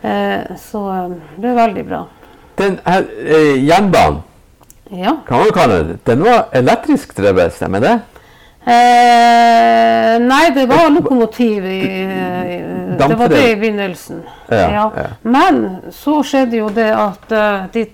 Eh, 0.00 0.56
så 0.60 0.82
eh, 0.92 1.16
det 1.36 1.50
er 1.50 1.58
veldig 1.58 1.84
bra. 1.88 2.02
Den 2.56 2.78
her 2.86 3.04
eh, 3.20 3.64
jernbanen, 3.66 4.22
Ja. 4.90 5.16
kan 5.26 5.38
man 5.38 5.52
kalle 5.52 5.78
det, 5.84 5.98
den 6.06 6.22
var 6.24 6.46
elektrisk 6.52 7.16
drevet, 7.16 7.52
stemmer 7.52 7.80
det? 7.82 7.98
Eh, 8.66 10.14
nei, 10.22 10.44
det 10.54 10.66
var 10.70 10.88
lokomotiv 10.90 11.64
i, 11.64 11.80
i 11.80 12.62
Det 12.98 13.18
var 13.18 13.28
det 13.28 13.50
i 13.50 13.56
begynnelsen. 13.56 14.22
Men 15.22 15.60
så 15.92 16.22
skjedde 16.22 16.56
jo 16.56 16.70
det 16.74 16.88
at 16.94 17.30
uh, 17.30 17.66
de 17.74 17.84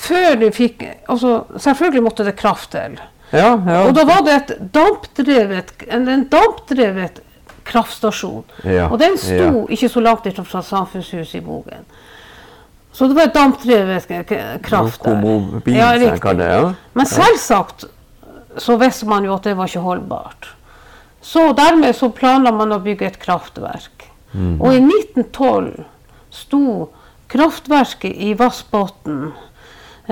Før 0.00 0.36
du 0.40 0.46
fikk 0.54 0.84
altså 1.10 1.44
Selvfølgelig 1.60 2.02
måtte 2.04 2.24
det 2.24 2.36
kraft 2.38 2.72
til. 2.72 2.98
Ja, 3.30 3.54
ja. 3.54 3.80
Og 3.86 3.94
da 3.94 4.04
var 4.08 4.24
det 4.26 4.36
et 4.36 4.54
dampdrevet, 4.74 5.74
en, 5.86 6.08
en 6.10 6.24
dampdrevet 6.32 7.20
kraftstasjon. 7.68 8.44
Ja, 8.64 8.88
Og 8.90 8.98
den 8.98 9.18
sto 9.20 9.66
ikke 9.70 9.88
så 9.92 10.02
langt 10.02 10.26
fra 10.48 10.62
Samfunnshuset 10.66 11.38
i 11.38 11.44
Bogen. 11.44 11.86
Så 12.92 13.06
det 13.06 13.14
var 13.14 13.28
et 13.28 13.36
dampdrevet 13.36 14.08
kraft 14.66 15.04
der. 15.04 15.22
Ja, 15.70 15.92
det. 15.98 16.48
Ja. 16.50 16.72
Men 16.98 17.06
selvsagt 17.06 17.86
så 18.58 18.76
visste 18.80 19.06
man 19.06 19.24
jo 19.24 19.36
at 19.36 19.46
det 19.46 19.54
var 19.56 19.70
ikke 19.70 19.84
holdbart. 19.84 20.50
Så 21.22 21.52
dermed 21.54 21.94
så 21.94 22.10
planla 22.10 22.50
man 22.50 22.72
å 22.74 22.80
bygge 22.82 23.06
et 23.06 23.20
kraftverk. 23.22 24.08
Mm. 24.32 24.56
Og 24.58 24.74
i 24.74 24.80
1912 24.82 25.84
sto 26.34 26.64
kraftverket 27.30 28.14
i 28.16 28.34
Vassbotn 28.38 29.30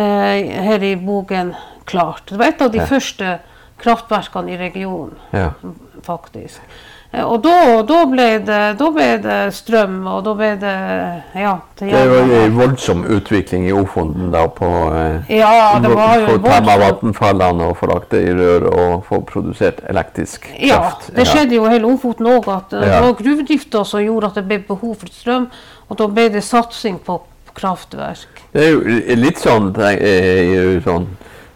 her 0.02 0.82
i 0.84 0.96
Bogen 0.96 1.54
klart. 1.88 2.22
Det 2.30 2.38
var 2.38 2.46
et 2.52 2.62
av 2.62 2.70
de 2.72 2.78
Ja. 2.78 2.86
første 2.86 3.38
kraftverkene 3.78 4.50
i 4.52 4.56
regionen, 4.56 5.14
Ja. 5.32 5.50
faktisk. 6.02 6.60
Eh, 7.12 7.24
Og 7.24 7.42
da, 7.42 7.82
da, 7.88 8.04
ble 8.06 8.38
det, 8.44 8.78
da 8.78 8.90
ble 8.90 9.06
det 9.22 9.54
strøm, 9.54 10.06
og 10.06 10.24
da 10.24 10.34
ble 10.34 10.50
det 10.60 11.22
Ja. 11.40 11.54
til 11.76 11.88
Det 11.88 12.08
var 12.10 12.44
en 12.44 12.58
voldsom 12.58 13.04
utvikling 13.06 13.66
i 13.66 13.72
Ofonden 13.72 14.30
da 14.30 14.46
på 14.46 14.66
eh, 14.92 15.38
Ja, 15.38 15.78
det 15.80 15.88
var 15.94 16.18
jo 16.18 16.36
voldsomt. 16.36 17.02
vannfallene 17.02 17.62
og 17.64 17.76
få 17.78 17.86
lagt 17.94 18.10
det 18.10 18.28
i 18.28 18.34
rør 18.34 18.68
og 18.74 19.04
få 19.06 19.22
produsert 19.24 19.80
elektrisk 19.88 20.42
kraft. 20.42 21.08
Ja, 21.08 21.14
det 21.16 21.26
skjedde 21.26 21.54
jo 21.54 21.64
hele 21.64 21.86
Ofoten 21.86 22.26
òg 22.26 22.46
at 22.56 22.72
eh, 22.74 22.80
det 22.80 23.00
var 23.02 23.12
gruvedrifta 23.14 23.84
som 23.86 24.00
gjorde 24.00 24.26
at 24.26 24.34
det 24.34 24.46
ble 24.48 24.58
behov 24.58 24.96
for 25.00 25.06
strøm, 25.06 25.48
og 25.88 25.96
da 25.96 26.06
ble 26.08 26.28
det 26.28 26.42
satsing 26.44 26.98
på 27.00 27.22
kraftverk. 27.58 28.42
Det 28.52 28.64
er 28.64 28.72
jo 28.72 28.80
litt 29.20 29.42
sånn, 29.42 29.72
eh, 29.76 30.78
sånn 30.84 31.08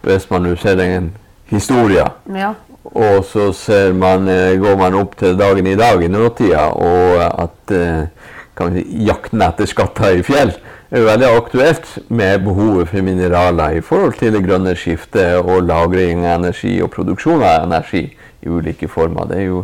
Hvis 0.03 0.25
man 0.27 0.43
nå 0.43 0.57
ser 0.59 0.81
en 0.83 1.13
historie, 1.47 2.03
Ja. 2.27 2.53
og 2.83 3.23
så 3.23 3.53
ser 3.55 3.93
man, 3.93 4.27
eh, 4.27 4.57
går 4.59 4.75
man 4.77 4.93
opp 4.93 5.15
til 5.15 5.37
dagen 5.37 5.65
i 5.67 5.75
dag 5.75 6.03
i 6.03 6.09
nåtida, 6.09 6.75
og 6.75 7.21
at 7.39 7.71
eh, 7.71 8.07
kan 8.55 8.73
si, 8.73 8.83
jakten 9.05 9.41
etter 9.41 9.65
skatter 9.65 10.19
i 10.19 10.21
fjell 10.21 10.51
er 10.93 11.05
veldig 11.07 11.29
aktuelt 11.37 11.87
med 12.09 12.43
behovet 12.45 12.91
for 12.91 13.01
mineraler 13.01 13.79
i 13.79 13.81
forhold 13.81 14.13
til 14.19 14.35
det 14.35 14.43
grønne 14.45 14.75
skiftet 14.77 15.39
og 15.41 15.63
lagring 15.65 16.25
av 16.25 16.43
energi 16.43 16.75
og 16.83 16.91
produksjon 16.93 17.41
av 17.41 17.63
energi 17.63 18.03
i 18.43 18.49
ulike 18.49 18.87
former. 18.87 19.25
Det 19.25 19.39
er 19.39 19.47
jo 19.47 19.63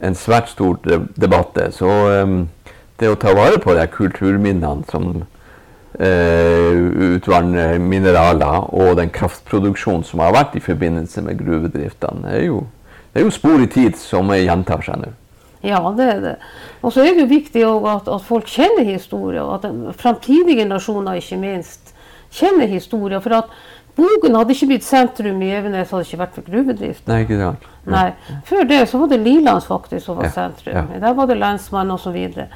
en 0.00 0.14
svært 0.14 0.50
stor 0.52 0.76
debatt. 0.84 1.56
Så 1.72 1.88
um, 2.22 2.48
det 3.00 3.08
å 3.08 3.16
ta 3.16 3.32
vare 3.32 3.58
på 3.62 3.74
de 3.78 3.86
kulturminnene 3.94 4.84
som 4.90 5.24
eh, 5.98 7.14
utvanner 7.16 7.78
mineraler 7.82 8.68
og 8.74 8.96
den 9.00 9.10
kraftproduksjonen 9.14 10.04
som 10.06 10.20
har 10.24 10.34
vært 10.36 10.56
i 10.58 10.64
forbindelse 10.64 11.22
med 11.26 11.38
gruvedriftene, 11.40 12.36
jo, 12.44 12.66
det 13.12 13.22
er 13.22 13.26
jo 13.28 13.34
spor 13.34 13.62
i 13.64 13.70
tid 13.72 13.96
som 13.98 14.30
gjentar 14.36 14.84
seg 14.84 15.00
nå. 15.02 15.14
Ja, 15.66 15.80
det 15.96 16.04
er 16.06 16.20
det. 16.22 16.34
Og 16.86 16.92
så 16.94 17.02
er 17.02 17.16
det 17.16 17.24
jo 17.24 17.30
viktig 17.32 17.64
at, 17.66 18.06
at 18.06 18.22
folk 18.28 18.46
kjenner 18.46 18.86
historien, 18.86 19.42
og 19.42 19.64
at 19.64 19.96
framtidige 19.98 20.60
generasjoner 20.60 21.18
ikke 21.18 21.40
minst 21.40 21.94
kjenner 22.30 22.70
historien. 22.70 23.18
For 23.24 23.40
at 23.40 23.50
Bogen 23.98 24.36
hadde 24.38 24.54
ikke 24.54 24.68
blitt 24.70 24.84
sentrum 24.86 25.40
i 25.42 25.48
Evenes 25.50 25.90
hadde 25.90 26.04
det 26.04 26.12
ikke 26.12 26.20
vært 26.20 26.36
for 26.36 26.46
gruvedrift. 26.46 27.02
Nei, 27.10 27.16
ikke 27.24 27.38
sant? 27.40 27.64
Nei. 27.90 28.04
Før 28.46 28.68
det 28.70 28.84
så 28.86 29.00
var 29.02 29.10
det 29.10 29.18
Lilands 29.24 29.66
faktisk 29.66 30.04
som 30.06 30.20
var 30.20 30.28
Ja, 30.28 30.34
sentrum. 30.36 30.76
ja. 30.94 31.00
Der 31.02 31.16
var 31.18 31.26
det 31.26 31.40
lensmann 31.40 31.90
osv. 31.90 32.14
Eh, 32.14 32.46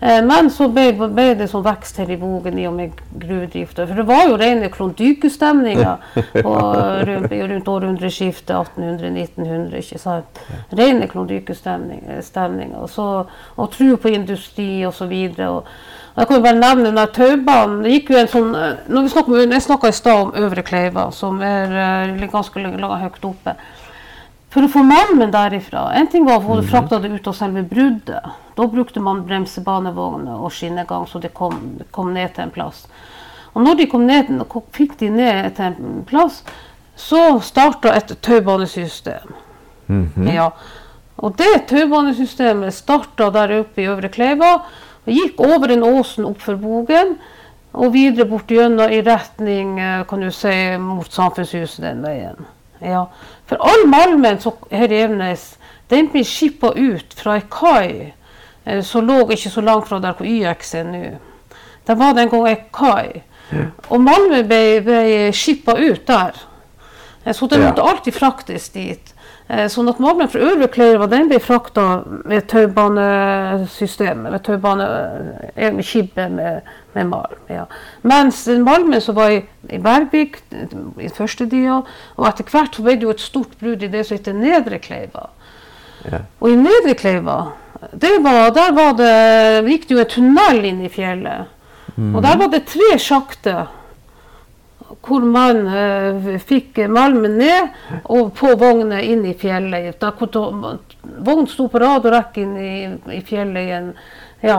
men 0.00 0.50
så 0.52 0.68
ble, 0.68 0.90
ble 0.92 1.26
det 1.38 1.48
sånn 1.50 1.64
vekst 1.64 2.00
her 2.02 2.10
i 2.12 2.18
Bogen 2.20 2.58
i 2.60 2.66
og 2.68 2.74
med 2.76 2.98
gruvedrifta. 3.16 3.86
For 3.88 3.96
det 3.96 4.06
var 4.08 4.26
jo 4.28 4.36
rene 4.40 4.68
klondykestemninger 4.72 5.96
rundt, 7.08 7.32
rundt 7.32 7.70
århundreskiftet 7.72 8.52
1800-1900. 8.76 9.76
ikke 9.80 10.00
sant? 10.02 10.42
Rene 10.76 11.08
klondykestemninger. 11.10 12.20
Og, 13.56 13.66
tro 13.76 13.96
på 14.00 14.12
industri 14.12 14.70
osv. 14.86 15.14
Jeg 16.16 16.28
kan 16.28 16.38
jo 16.38 16.44
bare 16.44 16.60
nevne 16.60 16.92
den 16.96 17.12
taubanen. 17.12 17.82
Det 17.84 17.96
gikk 17.96 18.12
jo 18.12 18.20
en 18.20 18.30
sånn, 18.32 18.54
eh, 18.56 18.84
når 18.88 19.02
vi 19.02 19.12
snakker, 19.12 19.42
Jeg 19.46 19.62
snakka 19.62 19.88
i 19.88 19.96
stad 19.96 20.20
om 20.20 20.32
Øvre 20.34 20.62
Kleiva, 20.62 21.10
som 21.12 21.42
er 21.42 21.72
eh, 22.16 22.28
ganske 22.28 22.60
langt 22.60 22.80
høyt 22.80 23.24
oppe. 23.24 23.56
For 24.56 24.64
å 24.64 24.72
få 24.72 24.80
malmen 24.88 25.28
derifra 25.34 25.90
En 26.00 26.06
ting 26.08 26.24
var 26.24 26.38
å 26.38 26.46
få 26.46 26.54
det 26.62 26.70
frakta 26.70 26.96
det 27.02 27.10
ut 27.12 27.26
av 27.28 27.34
selve 27.36 27.60
bruddet. 27.68 28.30
Da 28.56 28.66
brukte 28.72 29.02
man 29.04 29.26
bremsebanevogner 29.28 30.40
og 30.40 30.54
skinnegang 30.56 31.04
så 31.10 31.20
det 31.20 31.34
kom, 31.36 31.58
kom 31.92 32.14
ned 32.14 32.32
til 32.32 32.46
en 32.46 32.54
plass. 32.54 32.86
Og 33.52 33.60
når 33.66 33.82
de 33.82 33.86
kom 33.92 34.06
ned, 34.08 34.32
fikk 34.72 34.96
de 35.02 35.10
ned 35.12 35.50
til 35.58 35.68
en 35.74 36.00
plass, 36.08 36.40
så 36.96 37.36
starta 37.44 37.92
et 37.98 38.16
taubanesystem. 38.24 39.36
Ja. 40.32 40.50
Og 41.20 41.36
det 41.36 41.66
taubanesystemet 41.68 42.74
starta 42.74 43.28
der 43.36 43.58
oppe 43.60 43.84
i 43.84 43.88
Øvre 43.92 44.08
Kleiva. 44.08 44.54
og 45.04 45.12
Gikk 45.12 45.40
over 45.44 45.72
en 45.72 45.84
åsen 45.84 46.24
opp 46.28 46.40
for 46.40 46.56
Bogen 46.56 47.18
og 47.76 47.92
videre 47.92 48.24
bort 48.28 48.48
gjennom 48.50 48.88
i 48.88 49.02
retning 49.04 49.76
eh, 49.80 50.04
kan 50.08 50.24
du 50.24 50.30
si, 50.32 50.56
mot 50.80 51.12
Samfunnshuset 51.12 51.84
den 51.84 52.00
veien. 52.04 52.46
Ja. 52.80 53.06
For 53.46 53.56
all 53.60 53.86
malmen 53.86 54.38
her 54.70 54.90
i 54.92 55.00
Evenes, 55.02 55.56
den 55.90 56.08
blir 56.10 56.24
skippa 56.26 56.72
ut 56.74 57.14
fra 57.14 57.36
ei 57.38 57.44
kai 57.50 58.12
eh, 58.66 58.82
som 58.82 59.06
lå 59.06 59.20
ikke 59.30 59.50
så 59.50 59.60
langt 59.62 59.88
fra 59.88 60.00
der 60.02 60.12
hvor 60.18 60.26
YX 60.26 60.74
er 60.74 60.84
nå. 60.84 61.02
Der 61.86 61.94
var 61.94 62.12
det 62.16 62.22
en 62.26 62.30
gang 62.30 62.48
ei 62.48 62.56
kai. 62.74 63.22
Og 63.88 64.00
malmen 64.02 64.48
ble, 64.48 64.80
ble 64.82 65.32
skippa 65.32 65.76
ut 65.78 66.06
der. 66.08 66.34
Eh, 67.24 67.32
Så 67.34 67.46
det 67.46 67.60
Ja. 67.60 67.68
måtte 67.68 67.82
alltid 67.82 68.14
fraktes 68.14 68.68
dit. 68.68 69.14
Eh, 69.48 69.68
Sånn 69.70 69.86
at 69.86 70.00
malmen 70.02 70.26
fra 70.30 70.42
Øvre 70.42 70.66
Kleiva 70.74 71.06
den 71.10 71.28
ble 71.30 71.38
frakta 71.42 72.02
med 72.26 72.48
taubanesystemet. 72.50 74.32
Med 74.34 74.42
taubane, 74.46 74.86
eh, 75.54 75.70
med 75.72 75.86
skibbe 75.86 76.26
med, 76.32 76.66
med 76.96 77.06
malm. 77.12 77.44
Ja. 77.50 77.66
Mens 78.02 78.44
den 78.48 78.64
malmen 78.66 79.00
som 79.00 79.14
var 79.18 79.30
i, 79.36 79.44
i 79.70 79.78
Bergvik 79.82 80.40
eh, 80.50 80.74
i 81.06 81.12
første 81.14 81.46
tida, 81.46 81.82
og 82.16 82.26
etter 82.26 82.50
hvert 82.50 82.74
så 82.74 82.82
ble 82.82 82.96
det 82.96 83.06
jo 83.06 83.14
et 83.14 83.22
stort 83.22 83.54
brudd 83.60 83.86
i 83.86 83.92
det 83.92 84.02
som 84.06 84.18
heter 84.18 84.34
Nedre 84.34 84.82
Kleiva. 84.82 85.28
Ja. 86.10 86.24
Og 86.40 86.50
i 86.50 86.58
Nedre 86.58 86.96
Kleiva, 86.98 87.38
det 87.94 88.16
var, 88.24 88.50
der 88.56 88.74
var 88.74 88.98
det, 88.98 89.14
gikk 89.70 89.86
det 89.86 89.94
jo 89.94 90.02
en 90.02 90.10
tunnel 90.10 90.64
inn 90.66 90.82
i 90.82 90.90
fjellet. 90.90 91.52
Og 91.96 92.18
der 92.24 92.36
var 92.36 92.50
det 92.52 92.66
tre 92.68 92.96
sjakter 93.00 93.70
hvor 95.06 95.24
man 95.26 95.62
uh, 95.66 96.28
fikk 96.42 96.78
malmen 96.92 97.38
ned 97.40 97.72
og 98.04 98.32
på 98.38 98.52
vogner 98.58 99.02
inn 99.02 99.24
i 99.26 99.34
fjellet. 99.38 99.98
Da, 100.00 100.12
vogn 101.26 101.50
sto 101.50 101.68
på 101.72 101.82
rad 101.82 102.06
og 102.06 102.14
rekke 102.14 102.44
inn 102.44 102.54
i, 102.60 102.76
i 103.18 103.20
fjellet 103.26 103.62
igjen. 103.66 103.90
Ja. 104.44 104.58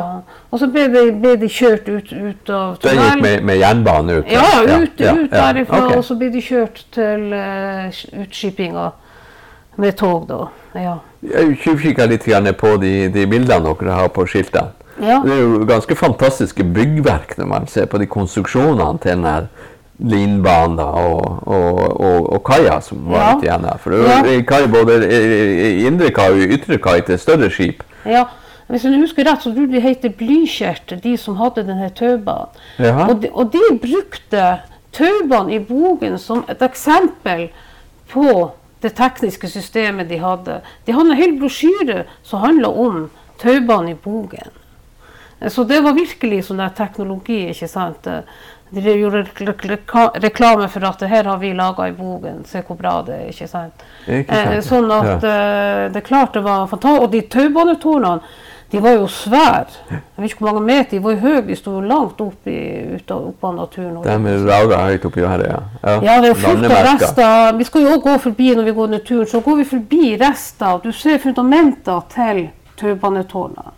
Og 0.50 0.60
så 0.60 0.68
ble 0.72 0.88
de, 0.92 1.04
ble 1.22 1.36
de 1.40 1.50
kjørt 1.52 1.88
ut, 1.88 2.12
ut 2.12 2.50
av 2.52 2.80
Den 2.84 2.98
gikk 3.02 3.22
med, 3.24 3.44
med 3.48 3.60
jernbane 3.62 4.20
ut? 4.20 4.32
Ja, 4.32 4.48
ut, 4.64 5.00
ja, 5.00 5.14
ut 5.14 5.32
derifra, 5.32 5.84
Ok. 5.86 5.98
og 6.00 6.08
så 6.08 6.18
ble 6.20 6.32
de 6.34 6.42
kjørt 6.44 6.82
til 6.96 7.30
uh, 7.36 8.02
utskipinga 8.24 8.90
med 9.78 9.98
tog, 9.98 10.26
da. 10.28 10.48
Ja. 10.78 10.98
Jeg 11.22 11.60
tjuvkikka 11.62 12.08
litt 12.10 12.26
på 12.58 12.76
de, 12.82 13.10
de 13.14 13.26
bildene 13.30 13.74
dere 13.78 13.94
har 13.94 14.10
på 14.14 14.26
skiltene. 14.26 14.74
Ja. 14.98 15.22
Det 15.22 15.34
er 15.34 15.42
jo 15.44 15.66
ganske 15.70 15.96
fantastiske 15.96 16.64
byggverk 16.74 17.36
når 17.38 17.46
man 17.46 17.68
ser 17.70 17.86
på 17.86 18.00
de 18.02 18.08
konstruksjonene 18.10 18.98
til 18.98 19.12
den 19.14 19.26
her 19.30 19.50
linbanen 20.00 20.80
og, 20.80 21.48
og, 21.48 21.80
og, 22.02 22.34
og 22.34 22.44
kaia 22.46 22.80
som 22.82 23.06
var 23.10 23.20
Ja. 23.20 23.30
litt 23.34 23.44
igjen 23.48 23.64
her. 23.66 23.78
For 23.82 23.90
det 23.90 24.00
var 24.04 24.28
Ja. 24.28 24.42
kai, 24.46 24.68
både 24.68 24.98
indre 25.88 26.12
kai 26.12 26.28
og 26.32 26.38
ytre 26.58 26.78
kai 26.78 27.02
til 27.02 27.18
større 27.20 27.50
skip. 27.50 27.84
ja. 28.06 28.26
Hvis 28.68 28.84
jeg 28.84 29.00
husker 29.00 29.24
rett, 29.24 29.40
så 29.42 29.54
tror 29.54 29.62
jeg 29.64 29.72
de 29.72 29.80
heter 29.80 30.10
Blykjert, 30.10 30.92
de 31.04 31.14
som 31.18 31.38
hadde 31.40 31.64
denne 31.64 31.88
taubanen. 31.96 32.48
Og, 33.10 33.22
de, 33.22 33.30
og 33.32 33.54
de 33.54 33.62
brukte 33.80 34.60
taubanen 34.92 35.54
i 35.54 35.60
Bogen 35.60 36.18
som 36.20 36.44
et 36.50 36.60
eksempel 36.62 37.48
på 38.12 38.52
det 38.84 38.92
tekniske 38.98 39.48
systemet 39.48 40.10
de 40.10 40.18
hadde. 40.20 40.60
De 40.86 40.92
hadde 40.92 41.12
en 41.12 41.16
hel 41.16 41.40
brosjyre 41.40 42.04
som 42.24 42.42
handla 42.44 42.68
om 42.68 43.10
taubanen 43.40 43.90
i 43.90 43.94
Bogen. 44.04 44.52
Så 45.50 45.64
det 45.70 45.82
var 45.86 45.94
virkelig 45.94 46.44
sånn 46.48 46.58
der 46.64 46.70
teknologi. 46.78 47.44
ikke 47.52 47.68
sant? 47.70 48.08
De 48.70 48.82
gjorde 48.82 49.22
reklame 50.20 50.68
for 50.68 50.84
at 50.90 51.00
det 51.00 51.08
her 51.08 51.24
har 51.30 51.38
vi 51.40 51.54
laga 51.56 51.86
i 51.88 51.94
Bogen, 51.96 52.42
se 52.46 52.64
hvor 52.68 52.76
bra 52.80 52.98
det 53.06 53.16
er. 53.16 53.30
ikke 53.32 53.48
sant? 53.48 53.86
Ikke 54.08 54.34
sant, 54.34 54.52
Eh, 54.58 54.62
sånn 54.66 54.92
at 54.92 55.24
ja. 55.24 55.30
eh, 55.30 55.86
det 55.94 56.02
er 56.02 56.08
klart 56.08 56.34
det 56.34 56.44
var 56.44 56.68
fantastisk. 56.68 57.04
Og 57.06 57.12
de 57.14 57.22
taubanetårnene, 57.22 58.20
de 58.72 58.82
var 58.84 58.98
jo 58.98 59.06
svære. 59.08 59.78
Jeg 59.94 60.02
vet 60.18 60.32
ikke 60.34 60.44
hvor 60.44 60.50
mange 60.58 60.66
meter, 60.68 60.90
de 60.98 61.00
var 61.06 61.16
høye, 61.22 61.42
de 61.48 61.56
sto 61.56 61.78
langt 61.80 62.20
opp, 62.20 62.50
i, 62.52 62.58
ut 62.98 63.12
av, 63.16 63.30
opp 63.30 63.44
av 63.48 63.56
naturen. 63.62 64.02
Det 64.04 64.18
med 64.26 64.44
raga 64.50 64.82
høyt 64.90 65.06
oppi 65.08 65.24
her, 65.24 65.46
ja. 65.48 65.62
Ja, 66.04 66.18
det 66.26 66.34
er 66.34 66.42
fullt 66.42 66.66
av 66.68 66.84
rester. 66.90 67.56
Vi 67.62 67.64
skal 67.70 67.86
jo 67.86 67.94
òg 67.96 68.04
gå 68.10 68.18
forbi 68.26 68.50
når 68.58 68.68
vi 68.68 68.76
går 68.82 68.92
ned 68.98 69.06
turen, 69.08 69.30
så 69.32 69.40
går 69.46 69.62
vi 69.62 69.70
forbi 69.72 70.18
rester. 70.20 70.82
Du 70.84 70.92
ser 70.92 71.24
fundamenter 71.24 72.04
til 72.12 72.50
taubanetårnene. 72.82 73.72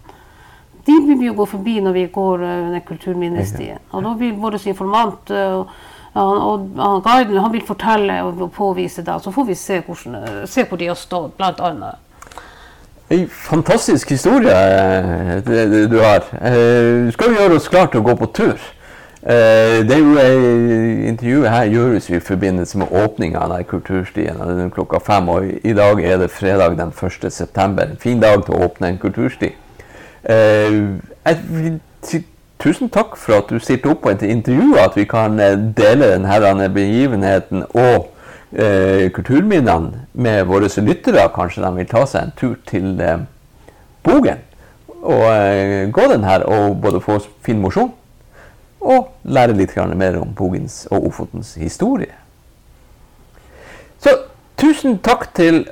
De 0.89 0.95
vil 1.07 1.19
vi 1.19 1.27
jo 1.29 1.33
gå 1.37 1.45
forbi 1.51 1.77
når 1.85 1.93
vi 1.93 2.05
går 2.13 2.33
under 2.41 2.69
ned 2.73 2.85
kulturminnestien. 2.87 3.77
Og 3.93 4.03
da 4.03 4.13
vil 4.17 4.33
vår 4.41 4.55
informant 4.67 5.29
og, 5.35 5.67
han- 6.15 6.41
og 6.41 6.69
han, 6.79 7.01
guiden 7.05 7.37
han 7.43 7.51
vil 7.53 7.61
fortelle 7.67 8.15
og 8.25 8.41
og 8.41 8.51
påvise 8.55 9.03
det. 9.05 9.19
Så 9.23 9.31
får 9.31 9.45
vi 9.51 9.55
se, 9.55 9.81
hvordan, 9.85 10.15
eh, 10.23 10.47
se 10.49 10.63
hvor 10.65 10.77
de 10.81 10.87
har 10.87 10.95
stått, 10.95 11.37
annet. 11.39 11.95
En 13.11 13.27
fantastisk 13.29 14.09
historie 14.09 14.51
eh, 14.53 15.87
du 15.89 15.99
har. 15.99 16.25
Eh, 16.41 17.11
skal 17.13 17.29
jo 17.33 17.37
gjøre 17.39 17.55
oss 17.55 17.67
klar 17.69 17.87
til 17.89 18.01
å 18.01 18.03
gå 18.09 18.15
på 18.17 18.31
tur. 18.33 18.57
Eh, 19.23 19.83
Det 19.85 19.91
er 19.95 19.99
jo 19.99 20.17
eh, 20.17 21.07
Intervjuet 21.09 21.49
her 21.49 21.65
gjøres 21.65 22.09
i 22.09 22.19
forbindelse 22.19 22.77
med 22.77 22.87
åpninga 22.91 23.39
av 23.45 23.63
kulturstien. 23.63 24.37
Det 24.37 24.65
er 24.65 24.69
klokka 24.69 24.99
fem, 24.99 25.29
og 25.29 25.43
i- 25.45 25.59
i 25.63 25.73
dag 25.73 26.01
er 26.03 26.17
det 26.17 26.31
fredag 26.31 26.77
den 26.77 26.91
1. 26.91 27.29
september. 27.31 27.83
En 27.83 27.97
fin 27.97 28.19
dag 28.19 28.45
til 28.45 28.53
å 28.55 28.63
åpne 28.69 28.87
en 28.87 28.97
kultursti. 28.97 29.53
Eh, 30.23 30.99
Jeg 31.25 32.21
tusen 32.59 32.89
takk 32.91 33.15
for 33.17 33.37
at 33.37 33.49
du 33.49 33.59
stilte 33.59 33.91
opp 33.91 34.01
på 34.03 34.11
et 34.11 34.23
intervju, 34.27 34.75
at 34.81 34.97
vi 34.97 35.05
kan 35.07 35.39
eh, 35.39 35.55
dele 35.77 36.15
denne 36.43 36.69
begivenheten 36.73 37.63
og 37.69 38.09
eh, 38.51 39.07
kulturminnene 39.15 40.07
med 40.13 40.43
våre 40.49 40.67
lyttere. 40.83 41.29
Kanskje 41.35 41.63
de 41.63 41.71
vil 41.77 41.87
ta 41.87 42.05
seg 42.05 42.23
en 42.23 42.35
tur 42.35 42.55
til 42.67 42.99
Bogen 44.03 44.45
og 44.99 45.91
gå 45.95 46.05
den 46.11 46.25
her 46.27 46.43
og 46.43 46.81
både 46.81 46.99
få 46.99 47.21
fin 47.45 47.61
mosjon 47.61 47.93
og 48.81 49.13
lære 49.23 49.55
litt 49.55 49.71
mer 49.95 50.17
om 50.19 50.33
Bogens 50.35 50.87
og 50.91 51.05
Ofotens 51.07 51.53
historie. 51.55 52.11
Så 53.99 54.17
tusen 54.57 54.97
takk 54.99 55.29
til 55.35 55.63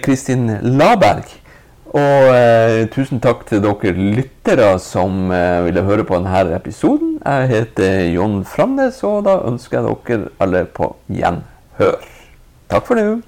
Kristin 0.00 0.48
Laberg. 0.62 1.28
Og 1.94 2.32
eh, 2.34 2.88
tusen 2.90 3.20
takk 3.22 3.44
til 3.46 3.62
dere 3.62 3.94
lyttere 3.94 4.72
som 4.82 5.30
eh, 5.30 5.62
ville 5.68 5.84
høre 5.86 6.04
på 6.06 6.18
denne 6.18 6.56
episoden. 6.56 7.16
Jeg 7.22 7.48
heter 7.52 8.10
Jon 8.10 8.40
Framnes, 8.44 8.98
og 9.06 9.24
da 9.28 9.38
ønsker 9.46 9.78
jeg 9.78 9.86
dere 10.08 10.34
alle 10.42 10.66
på 10.66 10.90
gjenhør. 11.06 12.02
Takk 12.72 12.88
for 12.90 12.98
nå. 12.98 13.20